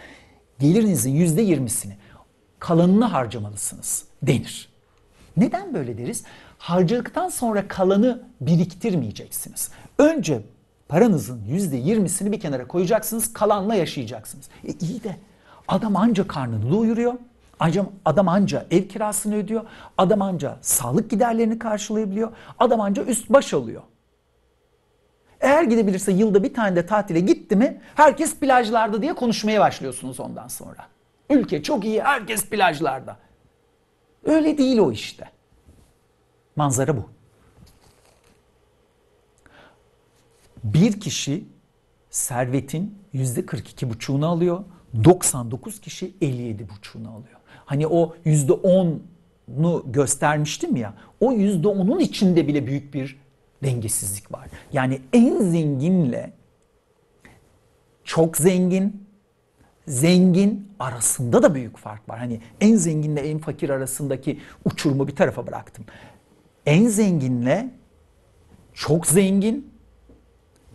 Gelirinizin 0.60 1.12
yüzde 1.12 1.42
yirmisini 1.42 1.98
kalanını 2.60 3.06
harcamalısınız 3.06 4.06
denir. 4.24 4.70
Neden 5.38 5.74
böyle 5.74 5.98
deriz? 5.98 6.24
Harcadıktan 6.58 7.30
sonra 7.30 7.68
kalanı 7.68 8.24
biriktirmeyeceksiniz. 8.42 9.72
Önce 9.98 10.42
paranızın 10.88 11.42
yüzde 11.46 11.78
yirmisini 11.78 12.32
bir 12.32 12.40
kenara 12.40 12.68
koyacaksınız, 12.68 13.34
kalanla 13.34 13.76
yaşayacaksınız. 13.76 14.50
E 14.68 14.72
iyi 14.82 15.04
de 15.04 15.16
adam 15.68 15.96
anca 15.96 16.28
karnını 16.28 16.72
doyuruyor, 16.72 17.14
Adam 18.06 18.28
anca 18.28 18.66
ev 18.72 18.88
kirasını 18.88 19.36
ödüyor. 19.36 19.66
Adam 19.98 20.22
anca 20.22 20.58
sağlık 20.62 21.10
giderlerini 21.10 21.60
karşılayabiliyor. 21.60 22.32
Adam 22.60 22.82
anca 22.82 23.04
üst 23.04 23.30
baş 23.30 23.54
alıyor. 23.54 23.82
Eğer 25.42 25.64
gidebilirse 25.64 26.12
yılda 26.12 26.44
bir 26.44 26.54
tane 26.54 26.76
de 26.76 26.86
tatile 26.86 27.20
gitti 27.20 27.56
mi 27.56 27.82
herkes 27.96 28.36
plajlarda 28.36 29.02
diye 29.02 29.14
konuşmaya 29.14 29.62
başlıyorsunuz 29.62 30.20
ondan 30.20 30.48
sonra. 30.48 30.88
Ülke 31.30 31.64
çok 31.64 31.86
iyi 31.86 32.04
herkes 32.04 32.46
plajlarda. 32.46 33.18
Öyle 34.26 34.58
değil 34.58 34.78
o 34.78 34.92
işte. 34.92 35.30
Manzara 36.56 36.98
bu. 36.98 37.10
Bir 40.64 41.00
kişi 41.00 41.46
servetin 42.10 43.00
yüzde 43.14 43.46
42 43.46 43.90
buçuğunu 43.90 44.28
alıyor. 44.28 44.64
99 45.04 45.82
kişi 45.82 46.16
57 46.22 46.70
buçuğunu 46.70 47.10
alıyor. 47.10 47.41
Hani 47.72 47.88
o 47.88 48.16
yüzde 48.26 48.54
10'nu 48.54 49.84
göstermiştim 49.86 50.76
ya. 50.76 50.94
O 51.20 51.32
yüzde 51.32 51.68
10'un 51.68 52.00
içinde 52.00 52.48
bile 52.48 52.68
büyük 52.68 52.94
bir 52.94 53.20
dengesizlik 53.64 54.34
var. 54.34 54.48
Yani 54.74 55.02
en 55.14 55.42
zenginle 55.42 56.34
çok 58.04 58.38
zengin, 58.38 59.08
zengin 59.88 60.68
arasında 60.80 61.44
da 61.44 61.56
büyük 61.56 61.78
fark 61.78 62.10
var. 62.10 62.20
Hani 62.20 62.40
en 62.62 62.76
zenginle 62.76 63.22
en 63.22 63.40
fakir 63.40 63.70
arasındaki 63.70 64.40
uçurumu 64.66 65.08
bir 65.08 65.16
tarafa 65.16 65.48
bıraktım. 65.48 65.86
En 66.66 66.88
zenginle 66.88 67.70
çok 68.74 69.08
zengin, 69.08 69.72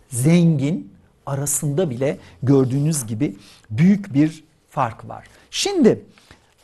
zengin 0.09 0.93
arasında 1.25 1.89
bile 1.89 2.17
gördüğünüz 2.43 3.07
gibi 3.07 3.35
büyük 3.69 4.13
bir 4.13 4.43
fark 4.69 5.07
var. 5.07 5.27
Şimdi 5.51 6.05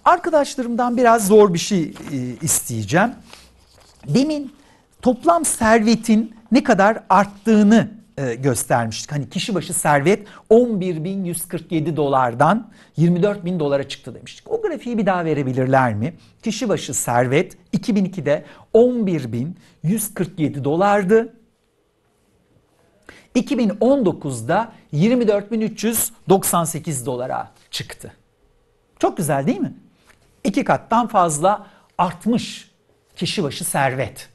arkadaşlarımdan 0.06 0.98
biraz 0.98 1.28
zor 1.28 1.54
bir 1.54 1.60
şey 1.60 1.84
e, 1.84 1.92
isteyeceğim. 2.42 3.12
Demin 4.08 4.54
toplam 5.02 5.46
servetin 5.46 6.36
ne 6.52 6.64
kadar 6.64 7.04
arttığını 7.10 7.88
e, 8.18 8.36
göstermiştik. 8.36 9.12
Hani 9.12 9.30
kişi 9.30 9.56
başı 9.56 9.74
servet 9.74 10.28
11.147 10.50 11.96
dolardan 11.96 12.72
24.000 12.98 13.60
dolara 13.60 13.88
çıktı 13.88 14.16
demiştik. 14.16 14.52
O 14.52 14.62
grafiği 14.62 14.98
bir 14.98 15.06
daha 15.06 15.26
verebilirler 15.26 15.94
mi? 15.94 16.14
Kişi 16.44 16.70
başı 16.70 16.94
servet 16.94 17.58
2002'de 17.74 18.46
11.147 18.74 20.64
dolardı. 20.64 21.34
2019'da 23.36 24.72
24.398 24.94 27.06
dolara 27.06 27.52
çıktı. 27.72 28.14
Çok 29.00 29.18
güzel 29.18 29.48
değil 29.48 29.60
mi? 29.60 29.74
İki 30.44 30.64
kattan 30.64 31.08
fazla 31.08 31.68
artmış 31.98 32.72
kişi 33.16 33.44
başı 33.44 33.66
servet. 33.66 34.30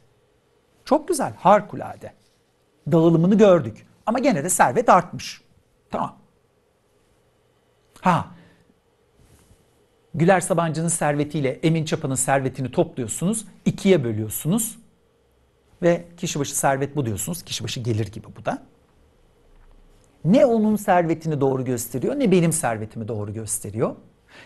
Çok 0.85 1.09
güzel, 1.09 1.33
harikulade. 1.35 2.13
Dağılımını 2.93 3.39
gördük. 3.39 3.87
Ama 4.07 4.19
gene 4.19 4.45
de 4.45 4.49
servet 4.49 4.89
artmış. 4.89 5.41
Tamam. 5.91 6.17
Ha. 8.01 8.27
Güler 10.15 10.41
Sabancı'nın 10.41 10.89
servetiyle 10.89 11.51
Emin 11.63 11.85
Çapa'nın 11.85 12.15
servetini 12.15 12.71
topluyorsunuz. 12.71 13.45
ikiye 13.65 14.05
bölüyorsunuz. 14.05 14.79
Ve 15.83 16.05
kişi 16.17 16.41
başı 16.41 16.59
servet 16.59 16.97
bu 16.97 17.07
diyorsunuz. 17.07 17.43
Kişi 17.43 17.65
başı 17.65 17.81
gelir 17.81 18.13
gibi 18.13 18.27
bu 18.37 18.45
da. 18.45 18.63
Ne 20.25 20.47
onun 20.47 20.77
servetini 20.77 21.41
doğru 21.41 21.65
gösteriyor 21.65 22.19
ne 22.19 22.31
benim 22.31 22.53
servetimi 22.53 23.09
doğru 23.09 23.35
gösteriyor. 23.35 23.97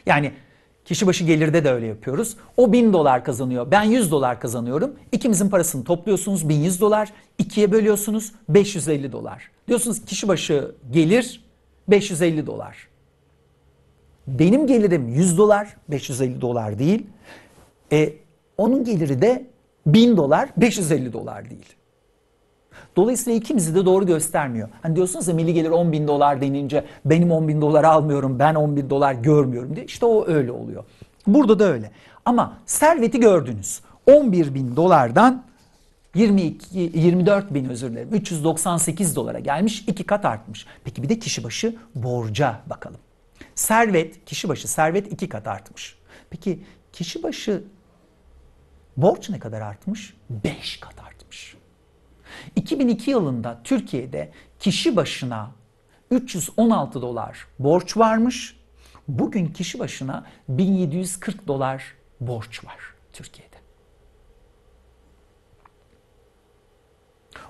Yani 0.07 0.35
kişi 0.84 1.06
başı 1.06 1.24
gelirde 1.24 1.64
de 1.64 1.72
öyle 1.72 1.86
yapıyoruz. 1.86 2.36
O 2.56 2.72
1000 2.72 2.92
dolar 2.92 3.24
kazanıyor. 3.24 3.70
Ben 3.70 3.82
100 3.82 4.10
dolar 4.10 4.40
kazanıyorum. 4.40 4.94
İkimizin 5.12 5.48
parasını 5.48 5.84
topluyorsunuz 5.84 6.48
1100 6.48 6.80
dolar. 6.80 7.12
ikiye 7.38 7.72
bölüyorsunuz 7.72 8.32
550 8.48 9.12
dolar. 9.12 9.50
Diyorsunuz 9.68 10.04
kişi 10.04 10.28
başı 10.28 10.74
gelir 10.90 11.44
550 11.88 12.46
dolar. 12.46 12.88
Benim 14.26 14.66
gelirim 14.66 15.08
100 15.08 15.38
dolar 15.38 15.76
550 15.88 16.40
dolar 16.40 16.78
değil. 16.78 17.06
E, 17.92 18.12
onun 18.56 18.84
geliri 18.84 19.22
de 19.22 19.46
1000 19.86 20.16
dolar 20.16 20.48
550 20.56 21.12
dolar 21.12 21.50
değil. 21.50 21.76
Dolayısıyla 22.97 23.38
ikimizi 23.38 23.75
de 23.75 23.85
doğru 23.85 24.07
göstermiyor. 24.07 24.69
Hani 24.83 24.97
diyorsunuz 24.97 25.29
ya 25.29 25.35
milli 25.35 25.55
gelir 25.55 25.71
10 25.71 25.93
bin 25.93 26.09
dolar 26.09 26.41
denince 26.41 26.85
benim 27.05 27.31
10 27.31 27.49
bin 27.49 27.61
dolar 27.61 27.85
almıyorum 27.85 28.38
ben 28.38 28.55
10 28.55 28.76
bin 28.76 28.91
dolar 28.91 29.14
görmüyorum 29.14 29.76
diye. 29.76 29.87
İşte 29.87 30.07
o 30.07 30.26
öyle 30.26 30.52
oluyor. 30.52 30.85
Burada 31.26 31.59
da 31.59 31.64
öyle. 31.64 31.91
Ama 32.25 32.57
serveti 32.67 33.21
gördünüz. 33.21 33.81
11 34.07 34.55
bin 34.55 34.76
dolardan 34.76 35.45
22, 36.14 36.79
24 36.95 37.55
bin 37.55 37.69
özür 37.69 37.91
dilerim 37.91 38.09
398 38.12 39.17
dolara 39.17 39.38
gelmiş 39.38 39.85
iki 39.87 40.05
kat 40.05 40.25
artmış. 40.25 40.67
Peki 40.85 41.02
bir 41.02 41.09
de 41.09 41.19
kişi 41.19 41.45
başı 41.45 41.76
borca 41.95 42.61
bakalım. 42.67 43.00
Servet 43.55 44.25
kişi 44.25 44.49
başı 44.49 44.69
servet 44.69 45.12
iki 45.12 45.29
kat 45.29 45.47
artmış. 45.47 45.97
Peki 46.31 46.64
kişi 46.93 47.23
başı 47.23 47.64
borç 48.97 49.31
ne 49.31 49.38
kadar 49.38 49.61
artmış? 49.61 50.14
5 50.31 50.76
kat 50.76 51.00
artmış. 51.00 51.12
2002 52.56 53.11
yılında 53.11 53.61
Türkiye'de 53.64 54.32
kişi 54.59 54.97
başına 54.97 55.50
316 56.11 57.02
dolar 57.02 57.47
borç 57.59 57.97
varmış. 57.97 58.62
Bugün 59.09 59.47
kişi 59.47 59.78
başına 59.78 60.26
1740 60.49 61.47
dolar 61.49 61.94
borç 62.21 62.64
var 62.64 62.78
Türkiye'de. 63.12 63.56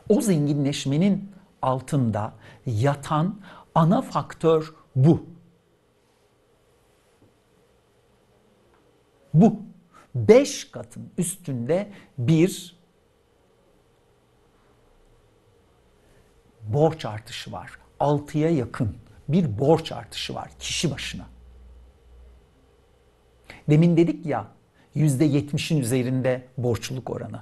O 0.09 0.21
zenginleşmenin 0.21 1.31
altında 1.63 2.33
yatan 2.67 3.41
ana 3.75 4.03
faktör 4.03 4.75
bu. 4.97 5.27
Bu. 9.35 9.61
Beş 10.15 10.71
katın 10.71 11.11
üstünde 11.19 11.93
bir 12.19 12.82
borç 16.63 17.05
artışı 17.05 17.53
var. 17.53 17.71
6'ya 18.01 18.51
yakın 18.51 18.97
bir 19.29 19.59
borç 19.59 19.93
artışı 19.93 20.35
var 20.35 20.51
kişi 20.59 20.91
başına. 20.91 21.27
Demin 23.69 23.97
dedik 23.97 24.27
ya 24.27 24.47
%70'in 24.97 25.81
üzerinde 25.81 26.49
borçluluk 26.59 27.11
oranı. 27.11 27.41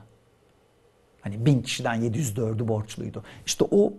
Hani 1.20 1.46
bin 1.46 1.62
kişiden 1.62 2.02
704'ü 2.02 2.68
borçluydu. 2.68 3.24
İşte 3.46 3.64
o 3.70 3.92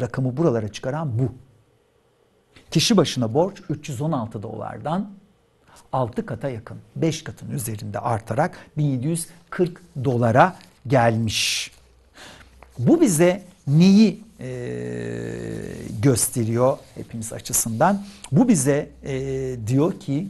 rakamı 0.00 0.36
buralara 0.36 0.68
çıkaran 0.68 1.18
bu. 1.18 1.32
Kişi 2.70 2.96
başına 2.96 3.34
borç 3.34 3.62
316 3.68 4.42
dolardan 4.42 5.10
6 5.92 6.26
kata 6.26 6.48
yakın, 6.48 6.78
5 6.96 7.24
katın 7.24 7.50
üzerinde 7.50 8.00
artarak 8.00 8.58
1740 8.76 9.82
dolara 10.04 10.56
gelmiş. 10.86 11.70
Bu 12.78 13.00
bize 13.00 13.44
neyi 13.66 14.25
e, 14.40 14.48
gösteriyor 16.02 16.78
hepimiz 16.94 17.32
açısından? 17.32 18.06
Bu 18.32 18.48
bize 18.48 18.90
e, 19.04 19.56
diyor 19.66 20.00
ki 20.00 20.28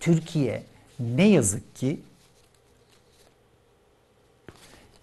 Türkiye 0.00 0.62
ne 1.00 1.28
yazık 1.28 1.76
ki 1.76 2.00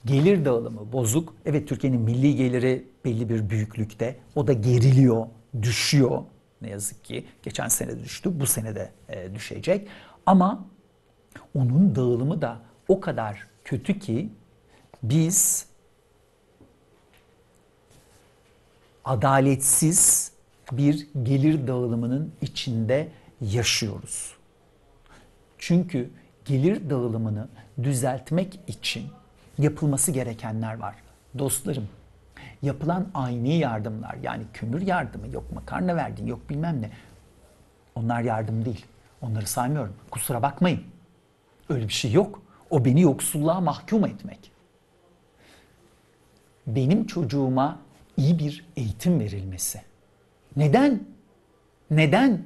gelir 0.06 0.46
dağılımı 0.46 0.92
bozuk. 0.94 1.34
Evet 1.46 1.70
Türkiye'nin 1.70 2.02
milli 2.02 2.36
geliri 2.36 2.88
belli 3.06 3.30
bir 3.30 3.50
büyüklükte. 3.50 4.16
O 4.36 4.48
da 4.48 4.54
geriliyor, 4.54 5.28
düşüyor 5.62 6.24
ne 6.62 6.70
yazık 6.70 7.06
ki. 7.06 7.26
Geçen 7.44 7.68
sene 7.68 8.00
düştü, 8.00 8.40
bu 8.40 8.46
sene 8.46 8.76
de 8.76 8.92
e, 9.10 9.36
düşecek. 9.36 9.88
Ama 10.26 10.66
onun 11.56 11.96
dağılımı 11.96 12.42
da 12.42 12.60
o 12.88 13.00
kadar 13.00 13.48
kötü 13.66 14.00
ki 14.00 14.30
biz 15.04 15.66
adaletsiz 19.06 20.32
bir 20.72 21.08
gelir 21.24 21.68
dağılımının 21.68 22.34
içinde 22.42 23.08
yaşıyoruz. 23.42 24.34
Çünkü 25.58 26.10
gelir 26.46 26.90
dağılımını 26.90 27.48
düzeltmek 27.84 28.60
için 28.68 29.08
yapılması 29.58 30.12
gerekenler 30.12 30.78
var. 30.80 30.96
Dostlarım, 31.38 31.88
yapılan 32.62 33.08
aynı 33.14 33.48
yardımlar 33.48 34.16
yani 34.24 34.44
kömür 34.54 34.82
yardımı 34.82 35.28
yok 35.28 35.52
makarna 35.54 35.96
verdin 35.96 36.28
yok 36.28 36.50
bilmem 36.50 36.82
ne. 36.82 36.90
Onlar 37.96 38.22
yardım 38.22 38.66
değil. 38.66 38.86
Onları 39.22 39.48
saymıyorum. 39.48 39.94
Kusura 40.12 40.42
bakmayın. 40.42 40.84
Öyle 41.70 41.88
bir 41.88 41.94
şey 41.94 42.12
yok. 42.12 42.42
O 42.70 42.86
beni 42.86 43.02
yoksulluğa 43.02 43.62
mahkum 43.62 44.06
etmek. 44.06 44.52
Benim 46.68 47.06
çocuğuma 47.08 47.80
iyi 48.18 48.40
bir 48.40 48.66
eğitim 48.78 49.20
verilmesi. 49.20 49.82
Neden? 50.56 51.04
Neden 51.92 52.44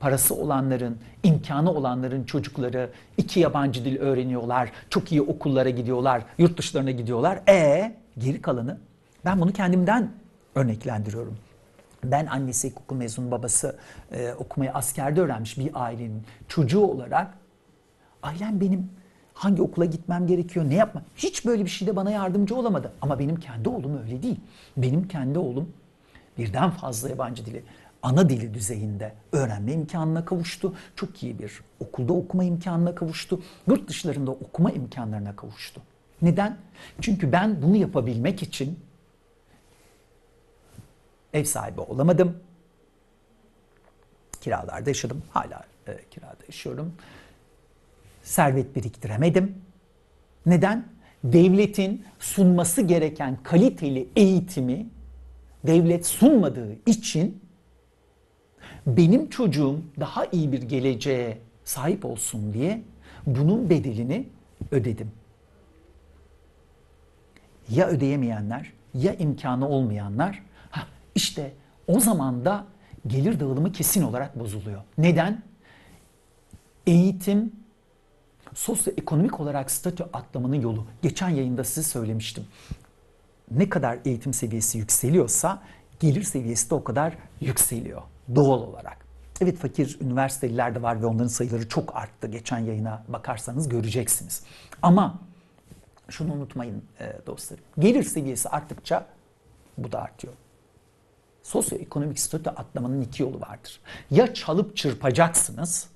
parası 0.00 0.34
olanların, 0.34 0.98
imkanı 1.22 1.70
olanların 1.70 2.24
çocukları 2.24 2.90
iki 3.16 3.40
yabancı 3.40 3.84
dil 3.84 4.00
öğreniyorlar, 4.00 4.72
çok 4.90 5.12
iyi 5.12 5.22
okullara 5.22 5.70
gidiyorlar, 5.70 6.22
yurt 6.38 6.58
dışlarına 6.58 6.90
gidiyorlar. 6.90 7.40
E 7.48 7.96
geri 8.18 8.42
kalanı 8.42 8.78
ben 9.24 9.40
bunu 9.40 9.52
kendimden 9.52 10.12
örneklendiriyorum. 10.54 11.38
Ben 12.04 12.26
annesi 12.26 12.68
ilkokul 12.68 12.96
mezunu, 12.96 13.30
babası 13.30 13.76
e, 14.12 14.32
okumayı 14.32 14.72
askerde 14.72 15.20
öğrenmiş 15.20 15.58
bir 15.58 15.70
ailenin 15.74 16.22
çocuğu 16.48 16.80
olarak 16.80 17.34
ailem 18.22 18.60
benim 18.60 18.90
hangi 19.38 19.62
okula 19.62 19.84
gitmem 19.84 20.26
gerekiyor, 20.26 20.68
ne 20.68 20.74
yapma. 20.74 21.02
Hiç 21.16 21.46
böyle 21.46 21.64
bir 21.64 21.70
şeyde 21.70 21.96
bana 21.96 22.10
yardımcı 22.10 22.56
olamadı. 22.56 22.92
Ama 23.02 23.18
benim 23.18 23.36
kendi 23.36 23.68
oğlum 23.68 23.98
öyle 24.02 24.22
değil. 24.22 24.40
Benim 24.76 25.08
kendi 25.08 25.38
oğlum 25.38 25.72
birden 26.38 26.70
fazla 26.70 27.08
yabancı 27.08 27.46
dili 27.46 27.62
ana 28.02 28.28
dili 28.28 28.54
düzeyinde 28.54 29.14
öğrenme 29.32 29.72
imkanına 29.72 30.24
kavuştu. 30.24 30.74
Çok 30.96 31.22
iyi 31.22 31.38
bir 31.38 31.60
okulda 31.80 32.12
okuma 32.12 32.44
imkanına 32.44 32.94
kavuştu. 32.94 33.42
Yurt 33.66 33.88
dışlarında 33.88 34.30
okuma 34.30 34.70
imkanlarına 34.70 35.36
kavuştu. 35.36 35.80
Neden? 36.22 36.56
Çünkü 37.00 37.32
ben 37.32 37.62
bunu 37.62 37.76
yapabilmek 37.76 38.42
için 38.42 38.80
ev 41.32 41.44
sahibi 41.44 41.80
olamadım. 41.80 42.36
Kiralarda 44.40 44.90
yaşadım. 44.90 45.22
Hala 45.30 45.64
e, 45.86 45.98
kirada 46.10 46.44
yaşıyorum 46.46 46.92
servet 48.28 48.76
biriktiremedim. 48.76 49.54
Neden? 50.46 50.84
Devletin 51.24 52.04
sunması 52.18 52.82
gereken 52.82 53.38
kaliteli 53.42 54.08
eğitimi 54.16 54.86
devlet 55.66 56.06
sunmadığı 56.06 56.76
için 56.86 57.42
benim 58.86 59.30
çocuğum 59.30 59.80
daha 60.00 60.24
iyi 60.24 60.52
bir 60.52 60.62
geleceğe 60.62 61.38
sahip 61.64 62.04
olsun 62.04 62.52
diye 62.54 62.82
bunun 63.26 63.70
bedelini 63.70 64.28
ödedim. 64.70 65.10
Ya 67.68 67.88
ödeyemeyenler 67.88 68.72
ya 68.94 69.14
imkanı 69.14 69.68
olmayanlar. 69.68 70.42
İşte 71.14 71.52
o 71.86 72.00
zaman 72.00 72.44
da 72.44 72.66
gelir 73.06 73.40
dağılımı 73.40 73.72
kesin 73.72 74.02
olarak 74.02 74.38
bozuluyor. 74.38 74.82
Neden? 74.98 75.42
Eğitim 76.86 77.52
sosyoekonomik 78.58 79.40
olarak 79.40 79.70
statü 79.70 80.04
atlamanın 80.12 80.60
yolu. 80.60 80.86
Geçen 81.02 81.28
yayında 81.28 81.64
size 81.64 81.82
söylemiştim. 81.82 82.46
Ne 83.50 83.68
kadar 83.68 83.98
eğitim 84.04 84.34
seviyesi 84.34 84.78
yükseliyorsa 84.78 85.62
gelir 86.00 86.22
seviyesi 86.22 86.70
de 86.70 86.74
o 86.74 86.84
kadar 86.84 87.14
yükseliyor 87.40 88.02
doğal 88.34 88.60
olarak. 88.60 88.96
Evet 89.40 89.58
fakir 89.58 89.98
üniversiteliler 90.00 90.74
de 90.74 90.82
var 90.82 91.02
ve 91.02 91.06
onların 91.06 91.28
sayıları 91.28 91.68
çok 91.68 91.96
arttı. 91.96 92.26
Geçen 92.26 92.58
yayına 92.58 93.04
bakarsanız 93.08 93.68
göreceksiniz. 93.68 94.42
Ama 94.82 95.20
şunu 96.08 96.32
unutmayın 96.32 96.82
e, 97.00 97.12
dostlarım. 97.26 97.64
Gelir 97.78 98.02
seviyesi 98.02 98.48
arttıkça 98.48 99.06
bu 99.78 99.92
da 99.92 100.02
artıyor. 100.02 100.34
Sosyoekonomik 101.42 102.20
statü 102.20 102.50
atlamanın 102.50 103.00
iki 103.00 103.22
yolu 103.22 103.40
vardır. 103.40 103.80
Ya 104.10 104.34
çalıp 104.34 104.76
çırpacaksınız. 104.76 105.88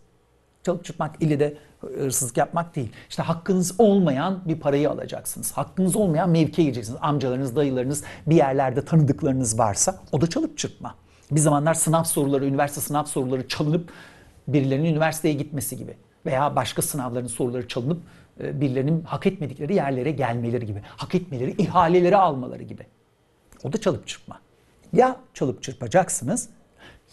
Çalıp 0.63 0.85
çırpmak 0.85 1.23
ile 1.23 1.41
de 1.41 1.57
hırsızlık 1.81 2.37
yapmak 2.37 2.77
değil. 2.77 2.93
İşte 3.11 3.23
hakkınız 3.23 3.75
olmayan 3.79 4.41
bir 4.45 4.61
parayı 4.61 4.91
alacaksınız. 4.91 5.53
Hakkınız 5.53 5.97
olmayan 5.97 6.31
mevkiye 6.31 6.65
gireceksiniz. 6.65 6.99
Amcalarınız, 7.03 7.57
dayılarınız, 7.57 8.05
bir 8.27 8.37
yerlerde 8.37 8.85
tanıdıklarınız 8.85 9.59
varsa 9.59 10.01
o 10.13 10.21
da 10.21 10.27
çalıp 10.27 10.59
çırpma. 10.59 10.95
Bir 11.31 11.41
zamanlar 11.41 11.75
sınav 11.75 12.05
soruları, 12.05 12.47
üniversite 12.47 12.81
sınav 12.81 13.05
soruları 13.05 13.49
çalınıp 13.49 13.93
birilerinin 14.49 14.91
üniversiteye 14.91 15.35
gitmesi 15.35 15.77
gibi 15.77 15.97
veya 16.27 16.57
başka 16.57 16.83
sınavların 16.83 17.27
soruları 17.27 17.69
çalınıp 17.69 18.03
e, 18.41 18.61
birilerinin 18.61 19.03
hak 19.05 19.27
etmedikleri 19.27 19.75
yerlere 19.75 20.11
gelmeleri 20.11 20.67
gibi, 20.67 20.83
hak 20.85 21.15
etmeleri, 21.15 21.51
ihaleleri 21.51 22.17
almaları 22.17 22.63
gibi. 22.63 22.87
O 23.65 23.73
da 23.73 23.81
çalıp 23.81 24.09
çırpma. 24.09 24.41
Ya 24.93 25.17
çalıp 25.35 25.63
çırpacaksınız 25.63 26.49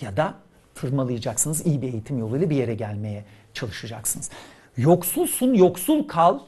ya 0.02 0.18
da 0.18 0.34
tırmalayacaksınız. 0.76 1.66
iyi 1.66 1.82
bir 1.82 1.94
eğitim 1.94 2.18
yoluyla 2.18 2.50
bir 2.50 2.56
yere 2.56 2.74
gelmeye 2.74 3.26
çalışacaksınız. 3.54 4.30
Yoksulsun, 4.78 5.54
yoksul 5.54 6.08
kal. 6.08 6.40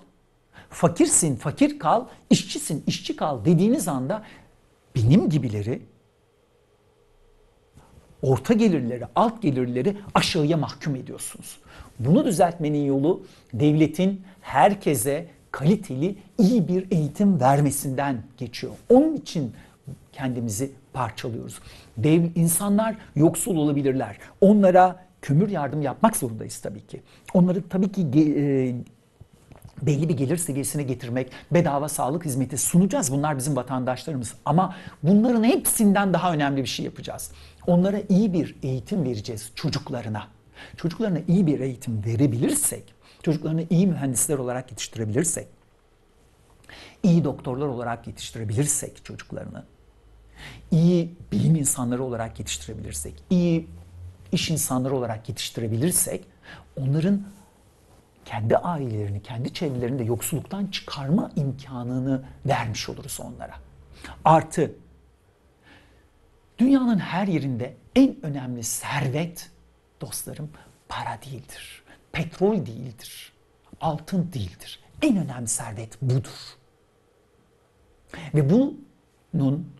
Fakirsin, 0.69 1.35
fakir 1.35 1.79
kal. 1.79 2.05
işçisin, 2.29 2.83
işçi 2.87 3.15
kal 3.15 3.45
dediğiniz 3.45 3.87
anda 3.87 4.23
benim 4.95 5.29
gibileri 5.29 5.81
orta 8.21 8.53
gelirleri, 8.53 9.05
alt 9.15 9.41
gelirleri 9.41 9.97
aşağıya 10.13 10.57
mahkum 10.57 10.95
ediyorsunuz. 10.95 11.57
Bunu 11.99 12.25
düzeltmenin 12.25 12.85
yolu 12.85 13.23
devletin 13.53 14.21
herkese 14.41 15.27
kaliteli, 15.51 16.15
iyi 16.37 16.67
bir 16.67 16.91
eğitim 16.91 17.39
vermesinden 17.39 18.23
geçiyor. 18.37 18.73
Onun 18.89 19.15
için 19.15 19.53
kendimizi 20.11 20.71
parçalıyoruz. 20.93 21.59
Dev 21.97 22.23
insanlar 22.35 22.95
yoksul 23.15 23.57
olabilirler. 23.57 24.17
Onlara 24.41 25.05
kömür 25.21 25.49
yardım 25.49 25.81
yapmak 25.81 26.17
zorundayız 26.17 26.59
tabii 26.59 26.87
ki. 26.87 27.01
Onları 27.33 27.69
tabii 27.69 27.91
ki 27.91 28.01
e, 28.37 28.43
belli 29.81 30.09
bir 30.09 30.17
gelir 30.17 30.37
seviyesine 30.37 30.83
getirmek, 30.83 31.31
bedava 31.51 31.89
sağlık 31.89 32.25
hizmeti 32.25 32.57
sunacağız. 32.57 33.11
Bunlar 33.11 33.37
bizim 33.37 33.55
vatandaşlarımız. 33.55 34.33
Ama 34.45 34.75
bunların 35.03 35.43
hepsinden 35.43 36.13
daha 36.13 36.33
önemli 36.33 36.61
bir 36.61 36.67
şey 36.67 36.85
yapacağız. 36.85 37.31
Onlara 37.67 37.97
iyi 38.09 38.33
bir 38.33 38.55
eğitim 38.63 39.03
vereceğiz 39.03 39.51
çocuklarına. 39.55 40.27
Çocuklarına 40.77 41.19
iyi 41.27 41.47
bir 41.47 41.59
eğitim 41.59 42.05
verebilirsek, 42.05 42.93
çocuklarını 43.23 43.65
iyi 43.69 43.87
mühendisler 43.87 44.37
olarak 44.37 44.71
yetiştirebilirsek, 44.71 45.47
iyi 47.03 47.23
doktorlar 47.23 47.67
olarak 47.67 48.07
yetiştirebilirsek 48.07 49.05
çocuklarını, 49.05 49.63
iyi 50.71 51.15
bilim 51.31 51.55
insanları 51.55 52.03
olarak 52.03 52.39
yetiştirebilirsek, 52.39 53.13
iyi 53.29 53.67
iş 54.31 54.49
insanları 54.49 54.95
olarak 54.95 55.29
yetiştirebilirsek 55.29 56.25
onların 56.77 57.21
kendi 58.25 58.57
ailelerini, 58.57 59.21
kendi 59.21 59.53
çevrelerini 59.53 59.99
de 59.99 60.03
yoksulluktan 60.03 60.67
çıkarma 60.67 61.31
imkanını 61.35 62.23
vermiş 62.45 62.89
oluruz 62.89 63.19
onlara. 63.21 63.55
Artı 64.25 64.75
dünyanın 66.57 66.99
her 66.99 67.27
yerinde 67.27 67.75
en 67.95 68.25
önemli 68.25 68.63
servet 68.63 69.49
dostlarım 70.01 70.49
para 70.89 71.19
değildir. 71.21 71.83
Petrol 72.11 72.65
değildir. 72.65 73.33
Altın 73.81 74.33
değildir. 74.33 74.79
En 75.01 75.17
önemli 75.17 75.47
servet 75.47 76.01
budur. 76.01 76.57
Ve 78.33 78.49
bunun 78.49 79.71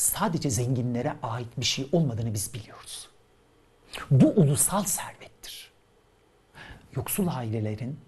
sadece 0.00 0.50
zenginlere 0.50 1.16
ait 1.22 1.48
bir 1.56 1.64
şey 1.64 1.88
olmadığını 1.92 2.34
biz 2.34 2.54
biliyoruz. 2.54 3.08
Bu 4.10 4.28
ulusal 4.28 4.84
servettir. 4.84 5.70
Yoksul 6.96 7.26
ailelerin 7.28 7.98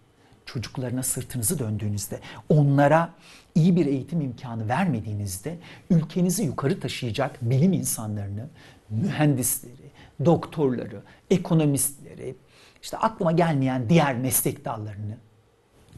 çocuklarına 0.47 1.03
sırtınızı 1.03 1.59
döndüğünüzde, 1.59 2.21
onlara 2.49 3.15
iyi 3.55 3.77
bir 3.77 3.87
eğitim 3.87 4.21
imkanı 4.21 4.69
vermediğinizde 4.69 5.59
ülkenizi 5.91 6.45
yukarı 6.45 6.81
taşıyacak 6.81 7.39
bilim 7.43 7.73
insanlarını, 7.73 8.49
mühendisleri, 8.91 9.91
doktorları, 10.25 11.03
ekonomistleri, 11.31 12.37
işte 12.83 12.97
aklıma 12.97 13.33
gelmeyen 13.33 13.89
diğer 13.89 14.17
meslek 14.17 14.65
dallarını, 14.65 15.17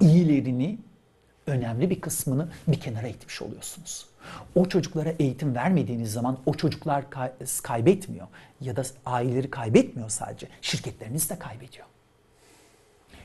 iyilerini, 0.00 0.78
önemli 1.46 1.90
bir 1.90 2.00
kısmını 2.00 2.48
bir 2.68 2.80
kenara 2.80 3.09
itmiş 3.09 3.42
oluyorsunuz. 3.42 4.07
O 4.54 4.68
çocuklara 4.68 5.11
eğitim 5.18 5.54
vermediğiniz 5.54 6.12
zaman 6.12 6.38
o 6.46 6.54
çocuklar 6.54 7.04
kaybetmiyor 7.62 8.26
ya 8.61 8.76
da 8.76 8.83
aileleri 9.07 9.50
kaybetmiyor 9.50 10.09
sadece. 10.09 10.48
Şirketleriniz 10.62 11.30
de 11.30 11.38
kaybediyor. 11.38 11.87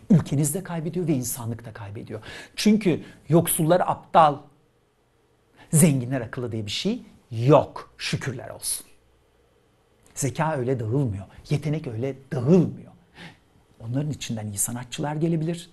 Ülkeniz 0.09 0.53
de 0.53 0.63
kaybediyor 0.63 1.07
ve 1.07 1.13
insanlık 1.13 1.65
da 1.65 1.73
kaybediyor. 1.73 2.21
Çünkü 2.55 3.03
yoksullar 3.29 3.81
aptal, 3.85 4.37
zenginler 5.73 6.21
akıllı 6.21 6.51
diye 6.51 6.65
bir 6.65 6.71
şey 6.71 7.01
yok. 7.31 7.93
Şükürler 7.97 8.49
olsun. 8.49 8.85
Zeka 10.15 10.55
öyle 10.57 10.79
dağılmıyor. 10.79 11.25
Yetenek 11.49 11.87
öyle 11.87 12.15
dağılmıyor. 12.31 12.91
Onların 13.79 14.11
içinden 14.11 14.47
iyi 14.47 14.57
sanatçılar 14.57 15.15
gelebilir. 15.15 15.69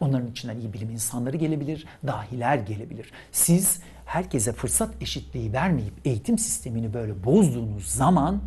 Onların 0.00 0.30
içinden 0.30 0.56
iyi 0.56 0.72
bilim 0.72 0.90
insanları 0.90 1.36
gelebilir, 1.36 1.86
dahiler 2.06 2.56
gelebilir. 2.56 3.12
Siz 3.32 3.80
herkese 4.04 4.52
fırsat 4.52 5.02
eşitliği 5.02 5.52
vermeyip 5.52 5.94
eğitim 6.04 6.38
sistemini 6.38 6.94
böyle 6.94 7.24
bozduğunuz 7.24 7.86
zaman 7.86 8.42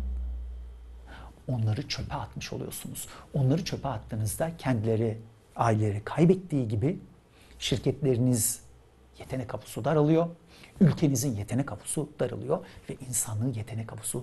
onları 1.48 1.88
çöpe 1.88 2.14
atmış 2.14 2.52
oluyorsunuz. 2.52 3.08
Onları 3.34 3.64
çöpe 3.64 3.88
attığınızda 3.88 4.56
kendileri, 4.56 5.18
aileleri 5.56 6.04
kaybettiği 6.04 6.68
gibi 6.68 6.98
şirketleriniz 7.58 8.60
yetenek 9.18 9.48
kapısı 9.48 9.84
daralıyor. 9.84 10.26
Ülkenizin 10.80 11.36
yetenek 11.36 11.66
kapısı 11.66 12.06
daralıyor 12.20 12.66
ve 12.90 12.96
insanlığın 13.08 13.52
yetenek 13.52 13.88
kapısı 13.88 14.18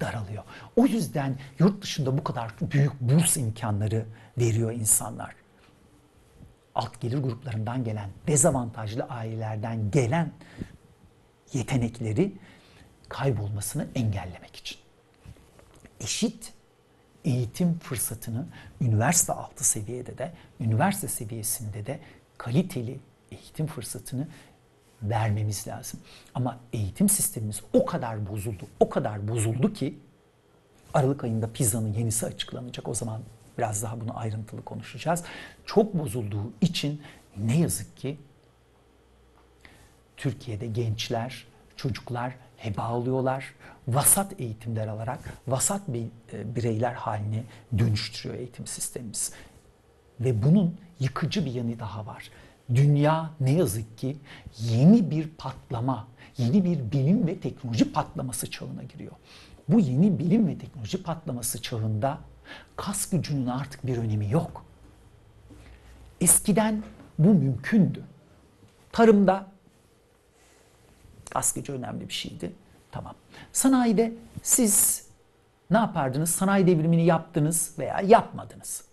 daralıyor. 0.00 0.42
O 0.76 0.86
yüzden 0.86 1.38
yurt 1.58 1.82
dışında 1.82 2.18
bu 2.18 2.24
kadar 2.24 2.54
büyük 2.60 3.00
burs 3.00 3.36
imkanları 3.36 4.06
veriyor 4.38 4.72
insanlar. 4.72 5.41
Alt 6.74 7.00
gelir 7.00 7.18
gruplarından 7.18 7.84
gelen, 7.84 8.10
dezavantajlı 8.26 9.02
ailelerden 9.04 9.90
gelen 9.90 10.32
yetenekleri 11.52 12.32
kaybolmasını 13.08 13.86
engellemek 13.94 14.56
için. 14.56 14.78
Eşit 16.00 16.52
eğitim 17.24 17.78
fırsatını 17.78 18.46
üniversite 18.80 19.32
altı 19.32 19.64
seviyede 19.64 20.18
de, 20.18 20.32
üniversite 20.60 21.08
seviyesinde 21.08 21.86
de 21.86 22.00
kaliteli 22.38 23.00
eğitim 23.30 23.66
fırsatını 23.66 24.28
vermemiz 25.02 25.68
lazım. 25.68 26.00
Ama 26.34 26.60
eğitim 26.72 27.08
sistemimiz 27.08 27.62
o 27.72 27.84
kadar 27.84 28.28
bozuldu, 28.28 28.66
o 28.80 28.88
kadar 28.88 29.28
bozuldu 29.28 29.72
ki 29.72 29.98
Aralık 30.94 31.24
ayında 31.24 31.52
pizzanın 31.52 31.92
yenisi 31.92 32.26
açıklanacak. 32.26 32.88
O 32.88 32.94
zaman 32.94 33.22
biraz 33.58 33.82
daha 33.82 34.00
bunu 34.00 34.18
ayrıntılı 34.18 34.62
konuşacağız. 34.64 35.24
Çok 35.66 35.94
bozulduğu 35.94 36.52
için 36.60 37.02
ne 37.36 37.58
yazık 37.58 37.96
ki 37.96 38.18
Türkiye'de 40.16 40.66
gençler, 40.66 41.46
çocuklar 41.76 42.32
heba 42.56 42.92
oluyorlar. 42.92 43.54
Vasat 43.88 44.40
eğitimler 44.40 44.88
alarak 44.88 45.18
vasat 45.46 45.82
e, 45.88 46.56
bireyler 46.56 46.92
haline 46.92 47.44
dönüştürüyor 47.78 48.40
eğitim 48.40 48.66
sistemimiz. 48.66 49.32
Ve 50.20 50.42
bunun 50.42 50.78
yıkıcı 51.00 51.46
bir 51.46 51.52
yanı 51.52 51.78
daha 51.78 52.06
var. 52.06 52.30
Dünya 52.74 53.30
ne 53.40 53.52
yazık 53.52 53.98
ki 53.98 54.16
yeni 54.58 55.10
bir 55.10 55.28
patlama, 55.28 56.08
yeni 56.38 56.64
bir 56.64 56.92
bilim 56.92 57.26
ve 57.26 57.40
teknoloji 57.40 57.92
patlaması 57.92 58.50
çağına 58.50 58.82
giriyor. 58.82 59.12
Bu 59.68 59.80
yeni 59.80 60.18
bilim 60.18 60.48
ve 60.48 60.58
teknoloji 60.58 61.02
patlaması 61.02 61.62
çağında 61.62 62.18
kas 62.76 63.10
gücünün 63.10 63.46
artık 63.46 63.86
bir 63.86 63.98
önemi 63.98 64.30
yok. 64.30 64.64
Eskiden 66.20 66.82
bu 67.18 67.34
mümkündü. 67.34 68.02
Tarımda 68.92 69.46
gaz 71.34 71.54
gücü 71.54 71.72
önemli 71.72 72.08
bir 72.08 72.14
şeydi. 72.14 72.52
Tamam. 72.92 73.14
Sanayide 73.52 74.12
siz 74.42 75.06
ne 75.70 75.76
yapardınız? 75.76 76.30
Sanayi 76.30 76.66
devrimini 76.66 77.04
yaptınız 77.04 77.74
veya 77.78 78.00
yapmadınız. 78.00 78.84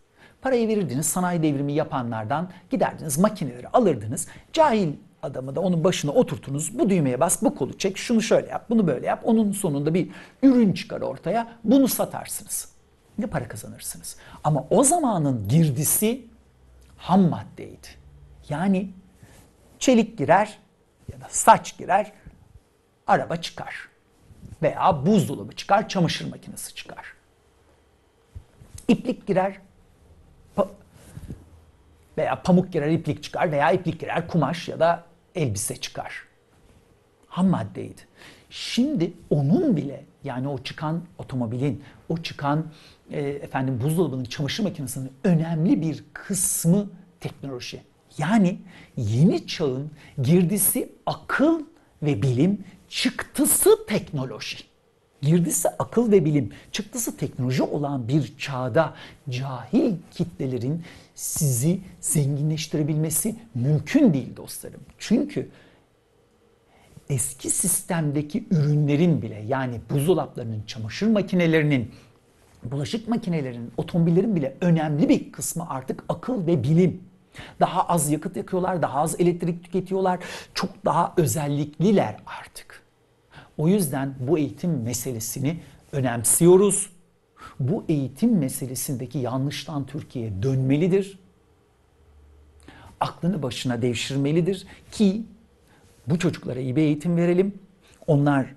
Parayı 0.41 0.67
verirdiniz 0.67 1.05
sanayi 1.05 1.43
devrimi 1.43 1.73
yapanlardan 1.73 2.49
giderdiniz 2.69 3.17
makineleri 3.17 3.67
alırdınız. 3.67 4.27
Cahil 4.53 4.93
adamı 5.23 5.55
da 5.55 5.61
onun 5.61 5.83
başına 5.83 6.11
oturtunuz. 6.11 6.79
Bu 6.79 6.89
düğmeye 6.89 7.19
bas, 7.19 7.41
bu 7.41 7.55
kolu 7.55 7.77
çek, 7.77 7.97
şunu 7.97 8.21
şöyle 8.21 8.47
yap, 8.47 8.65
bunu 8.69 8.87
böyle 8.87 9.07
yap. 9.07 9.21
Onun 9.23 9.51
sonunda 9.51 9.93
bir 9.93 10.09
ürün 10.43 10.73
çıkar 10.73 11.01
ortaya. 11.01 11.47
Bunu 11.63 11.87
satarsınız. 11.87 12.69
Ne 13.19 13.27
para 13.27 13.47
kazanırsınız. 13.47 14.17
Ama 14.43 14.65
o 14.69 14.83
zamanın 14.83 15.47
girdisi 15.47 16.25
ham 16.97 17.21
maddeydi. 17.21 17.87
Yani 18.49 18.91
çelik 19.79 20.17
girer 20.17 20.59
ya 21.11 21.21
da 21.21 21.25
saç 21.29 21.77
girer, 21.77 22.11
araba 23.07 23.35
çıkar. 23.35 23.89
Veya 24.61 25.05
buzdolabı 25.05 25.55
çıkar, 25.55 25.89
çamaşır 25.89 26.29
makinesi 26.29 26.75
çıkar. 26.75 27.13
İplik 28.87 29.27
girer, 29.27 29.57
pa- 30.57 30.69
veya 32.17 32.41
pamuk 32.41 32.73
girer, 32.73 32.89
iplik 32.89 33.23
çıkar 33.23 33.51
veya 33.51 33.71
iplik 33.71 33.99
girer, 33.99 34.27
kumaş 34.27 34.67
ya 34.67 34.79
da 34.79 35.03
elbise 35.35 35.75
çıkar. 35.75 36.23
Ham 37.27 37.47
maddeydi. 37.47 38.01
Şimdi 38.49 39.13
onun 39.29 39.77
bile 39.77 40.05
yani 40.23 40.47
o 40.47 40.57
çıkan 40.57 41.03
otomobilin, 41.17 41.83
o 42.09 42.17
çıkan 42.17 42.65
e, 43.11 43.19
efendim 43.21 43.79
buzdolabının, 43.83 44.23
çamaşır 44.23 44.63
makinesinin 44.63 45.11
önemli 45.23 45.81
bir 45.81 46.03
kısmı 46.13 46.89
teknoloji. 47.19 47.81
Yani 48.17 48.57
yeni 48.97 49.47
çağın 49.47 49.91
girdisi 50.21 50.91
akıl 51.05 51.63
ve 52.03 52.21
bilim, 52.21 52.63
çıktısı 52.89 53.85
teknoloji. 53.87 54.57
Girdisi 55.21 55.69
akıl 55.69 56.11
ve 56.11 56.25
bilim, 56.25 56.51
çıktısı 56.71 57.17
teknoloji 57.17 57.63
olan 57.63 58.07
bir 58.07 58.37
çağda 58.37 58.93
cahil 59.29 59.93
kitlelerin 60.11 60.83
sizi 61.15 61.79
zenginleştirebilmesi 62.01 63.35
mümkün 63.55 64.13
değil 64.13 64.35
dostlarım. 64.37 64.81
Çünkü 64.97 65.49
eski 67.09 67.49
sistemdeki 67.49 68.45
ürünlerin 68.51 69.21
bile 69.21 69.43
yani 69.47 69.79
buzdolaplarının, 69.89 70.63
çamaşır 70.67 71.07
makinelerinin, 71.07 71.91
bulaşık 72.63 73.07
makinelerinin, 73.07 73.71
otomobillerin 73.77 74.35
bile 74.35 74.57
önemli 74.61 75.09
bir 75.09 75.31
kısmı 75.31 75.69
artık 75.69 76.03
akıl 76.09 76.47
ve 76.47 76.63
bilim. 76.63 77.03
Daha 77.59 77.83
az 77.83 78.11
yakıt 78.11 78.37
yakıyorlar, 78.37 78.81
daha 78.81 78.99
az 78.99 79.19
elektrik 79.19 79.63
tüketiyorlar, 79.63 80.19
çok 80.53 80.85
daha 80.85 81.13
özellikliler 81.17 82.17
artık. 82.41 82.83
O 83.57 83.67
yüzden 83.67 84.15
bu 84.19 84.37
eğitim 84.37 84.81
meselesini 84.83 85.59
önemsiyoruz. 85.91 86.89
Bu 87.59 87.83
eğitim 87.89 88.37
meselesindeki 88.37 89.19
yanlıştan 89.19 89.85
Türkiye 89.85 90.43
dönmelidir. 90.43 91.19
Aklını 92.99 93.43
başına 93.43 93.81
devşirmelidir 93.81 94.67
ki 94.91 95.23
bu 96.07 96.19
çocuklara 96.19 96.59
iyi 96.59 96.75
bir 96.75 96.81
eğitim 96.81 97.17
verelim. 97.17 97.53
Onlar 98.07 98.55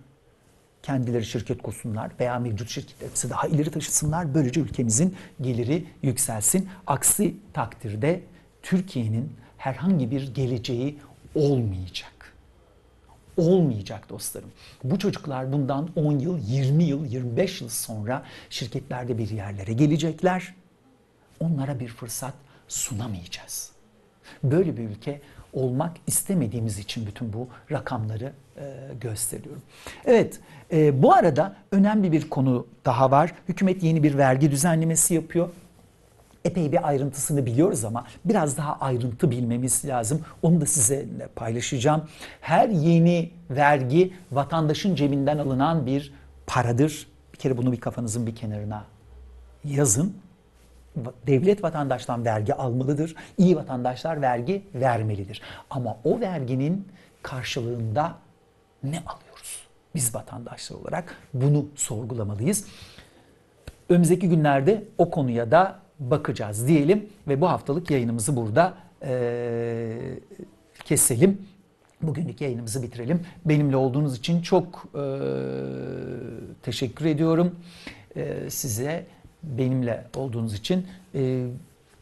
kendileri 0.82 1.24
şirket 1.24 1.62
kursunlar 1.62 2.12
veya 2.20 2.38
mevcut 2.38 2.68
şirketlerimizi 2.68 3.30
daha 3.30 3.46
ileri 3.46 3.70
taşısınlar. 3.70 4.34
Böylece 4.34 4.60
ülkemizin 4.60 5.16
geliri 5.40 5.84
yükselsin. 6.02 6.68
Aksi 6.86 7.34
takdirde 7.52 8.22
Türkiye'nin 8.62 9.32
herhangi 9.58 10.10
bir 10.10 10.34
geleceği 10.34 10.98
olmayacak. 11.34 12.12
Olmayacak 13.36 14.08
dostlarım. 14.08 14.50
Bu 14.84 14.98
çocuklar 14.98 15.52
bundan 15.52 15.88
10 15.96 16.18
yıl, 16.18 16.38
20 16.38 16.84
yıl, 16.84 17.04
25 17.04 17.60
yıl 17.60 17.68
sonra 17.68 18.24
şirketlerde 18.50 19.18
bir 19.18 19.30
yerlere 19.30 19.72
gelecekler. 19.72 20.54
Onlara 21.40 21.80
bir 21.80 21.88
fırsat 21.88 22.34
sunamayacağız. 22.68 23.72
Böyle 24.42 24.76
bir 24.76 24.82
ülke 24.82 25.20
olmak 25.52 25.96
istemediğimiz 26.06 26.78
için 26.78 27.06
bütün 27.06 27.32
bu 27.32 27.48
rakamları 27.70 28.32
gösteriyorum. 29.00 29.62
Evet, 30.04 30.40
e, 30.72 31.02
bu 31.02 31.14
arada 31.14 31.56
önemli 31.72 32.12
bir 32.12 32.30
konu 32.30 32.66
daha 32.84 33.10
var. 33.10 33.32
Hükümet 33.48 33.82
yeni 33.82 34.02
bir 34.02 34.18
vergi 34.18 34.50
düzenlemesi 34.50 35.14
yapıyor. 35.14 35.48
Epey 36.44 36.72
bir 36.72 36.88
ayrıntısını 36.88 37.46
biliyoruz 37.46 37.84
ama 37.84 38.06
biraz 38.24 38.56
daha 38.56 38.78
ayrıntı 38.80 39.30
bilmemiz 39.30 39.84
lazım. 39.84 40.20
Onu 40.42 40.60
da 40.60 40.66
sizinle 40.66 41.26
paylaşacağım. 41.36 42.08
Her 42.40 42.68
yeni 42.68 43.30
vergi 43.50 44.12
vatandaşın 44.32 44.94
cebinden 44.94 45.38
alınan 45.38 45.86
bir 45.86 46.14
paradır. 46.46 47.06
Bir 47.32 47.38
kere 47.38 47.56
bunu 47.56 47.72
bir 47.72 47.80
kafanızın 47.80 48.26
bir 48.26 48.36
kenarına 48.36 48.84
yazın 49.64 50.16
devlet 51.26 51.64
vatandaştan 51.64 52.24
vergi 52.24 52.54
almalıdır. 52.54 53.14
İyi 53.38 53.56
vatandaşlar 53.56 54.22
vergi 54.22 54.62
vermelidir. 54.74 55.42
Ama 55.70 55.96
o 56.04 56.20
verginin 56.20 56.88
karşılığında 57.22 58.14
ne 58.84 58.98
alıyoruz? 58.98 59.62
Biz 59.94 60.14
vatandaşlar 60.14 60.76
olarak 60.76 61.16
bunu 61.34 61.66
sorgulamalıyız. 61.74 62.66
Önümüzdeki 63.88 64.28
günlerde 64.28 64.84
o 64.98 65.10
konuya 65.10 65.50
da 65.50 65.78
bakacağız 65.98 66.68
diyelim 66.68 67.08
ve 67.28 67.40
bu 67.40 67.48
haftalık 67.48 67.90
yayınımızı 67.90 68.36
burada 68.36 68.74
e, 69.02 70.18
keselim. 70.84 71.42
Bugünlük 72.02 72.40
yayınımızı 72.40 72.82
bitirelim. 72.82 73.26
Benimle 73.44 73.76
olduğunuz 73.76 74.18
için 74.18 74.42
çok 74.42 74.84
e, 74.94 75.04
teşekkür 76.62 77.04
ediyorum 77.04 77.56
e, 78.16 78.50
size 78.50 79.06
benimle 79.42 80.04
olduğunuz 80.16 80.54
için. 80.54 80.86
E, 81.14 81.46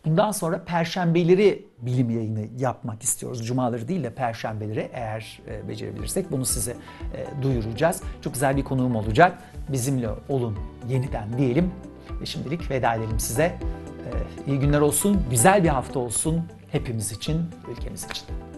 bundan 0.04 0.30
sonra 0.30 0.64
perşembeleri 0.64 1.66
bilim 1.78 2.10
yayını 2.10 2.46
yapmak 2.58 3.02
istiyoruz. 3.02 3.46
Cumaları 3.46 3.88
değil 3.88 4.04
de 4.04 4.10
perşembeleri 4.10 4.90
eğer 4.92 5.40
e, 5.48 5.68
becerebilirsek 5.68 6.32
bunu 6.32 6.44
size 6.44 6.76
e, 7.14 7.42
duyuracağız. 7.42 8.02
Çok 8.22 8.34
güzel 8.34 8.56
bir 8.56 8.64
konuğum 8.64 8.96
olacak. 8.96 9.38
Bizimle 9.68 10.08
olun 10.28 10.58
yeniden 10.88 11.38
diyelim. 11.38 11.72
Ve 12.20 12.26
şimdilik 12.26 12.70
veda 12.70 12.94
edelim 12.94 13.20
size. 13.20 13.42
E, 13.44 13.60
iyi 14.46 14.58
günler 14.58 14.80
olsun, 14.80 15.24
güzel 15.30 15.64
bir 15.64 15.68
hafta 15.68 15.98
olsun 15.98 16.42
hepimiz 16.72 17.12
için, 17.12 17.42
ülkemiz 17.70 18.04
için. 18.04 18.49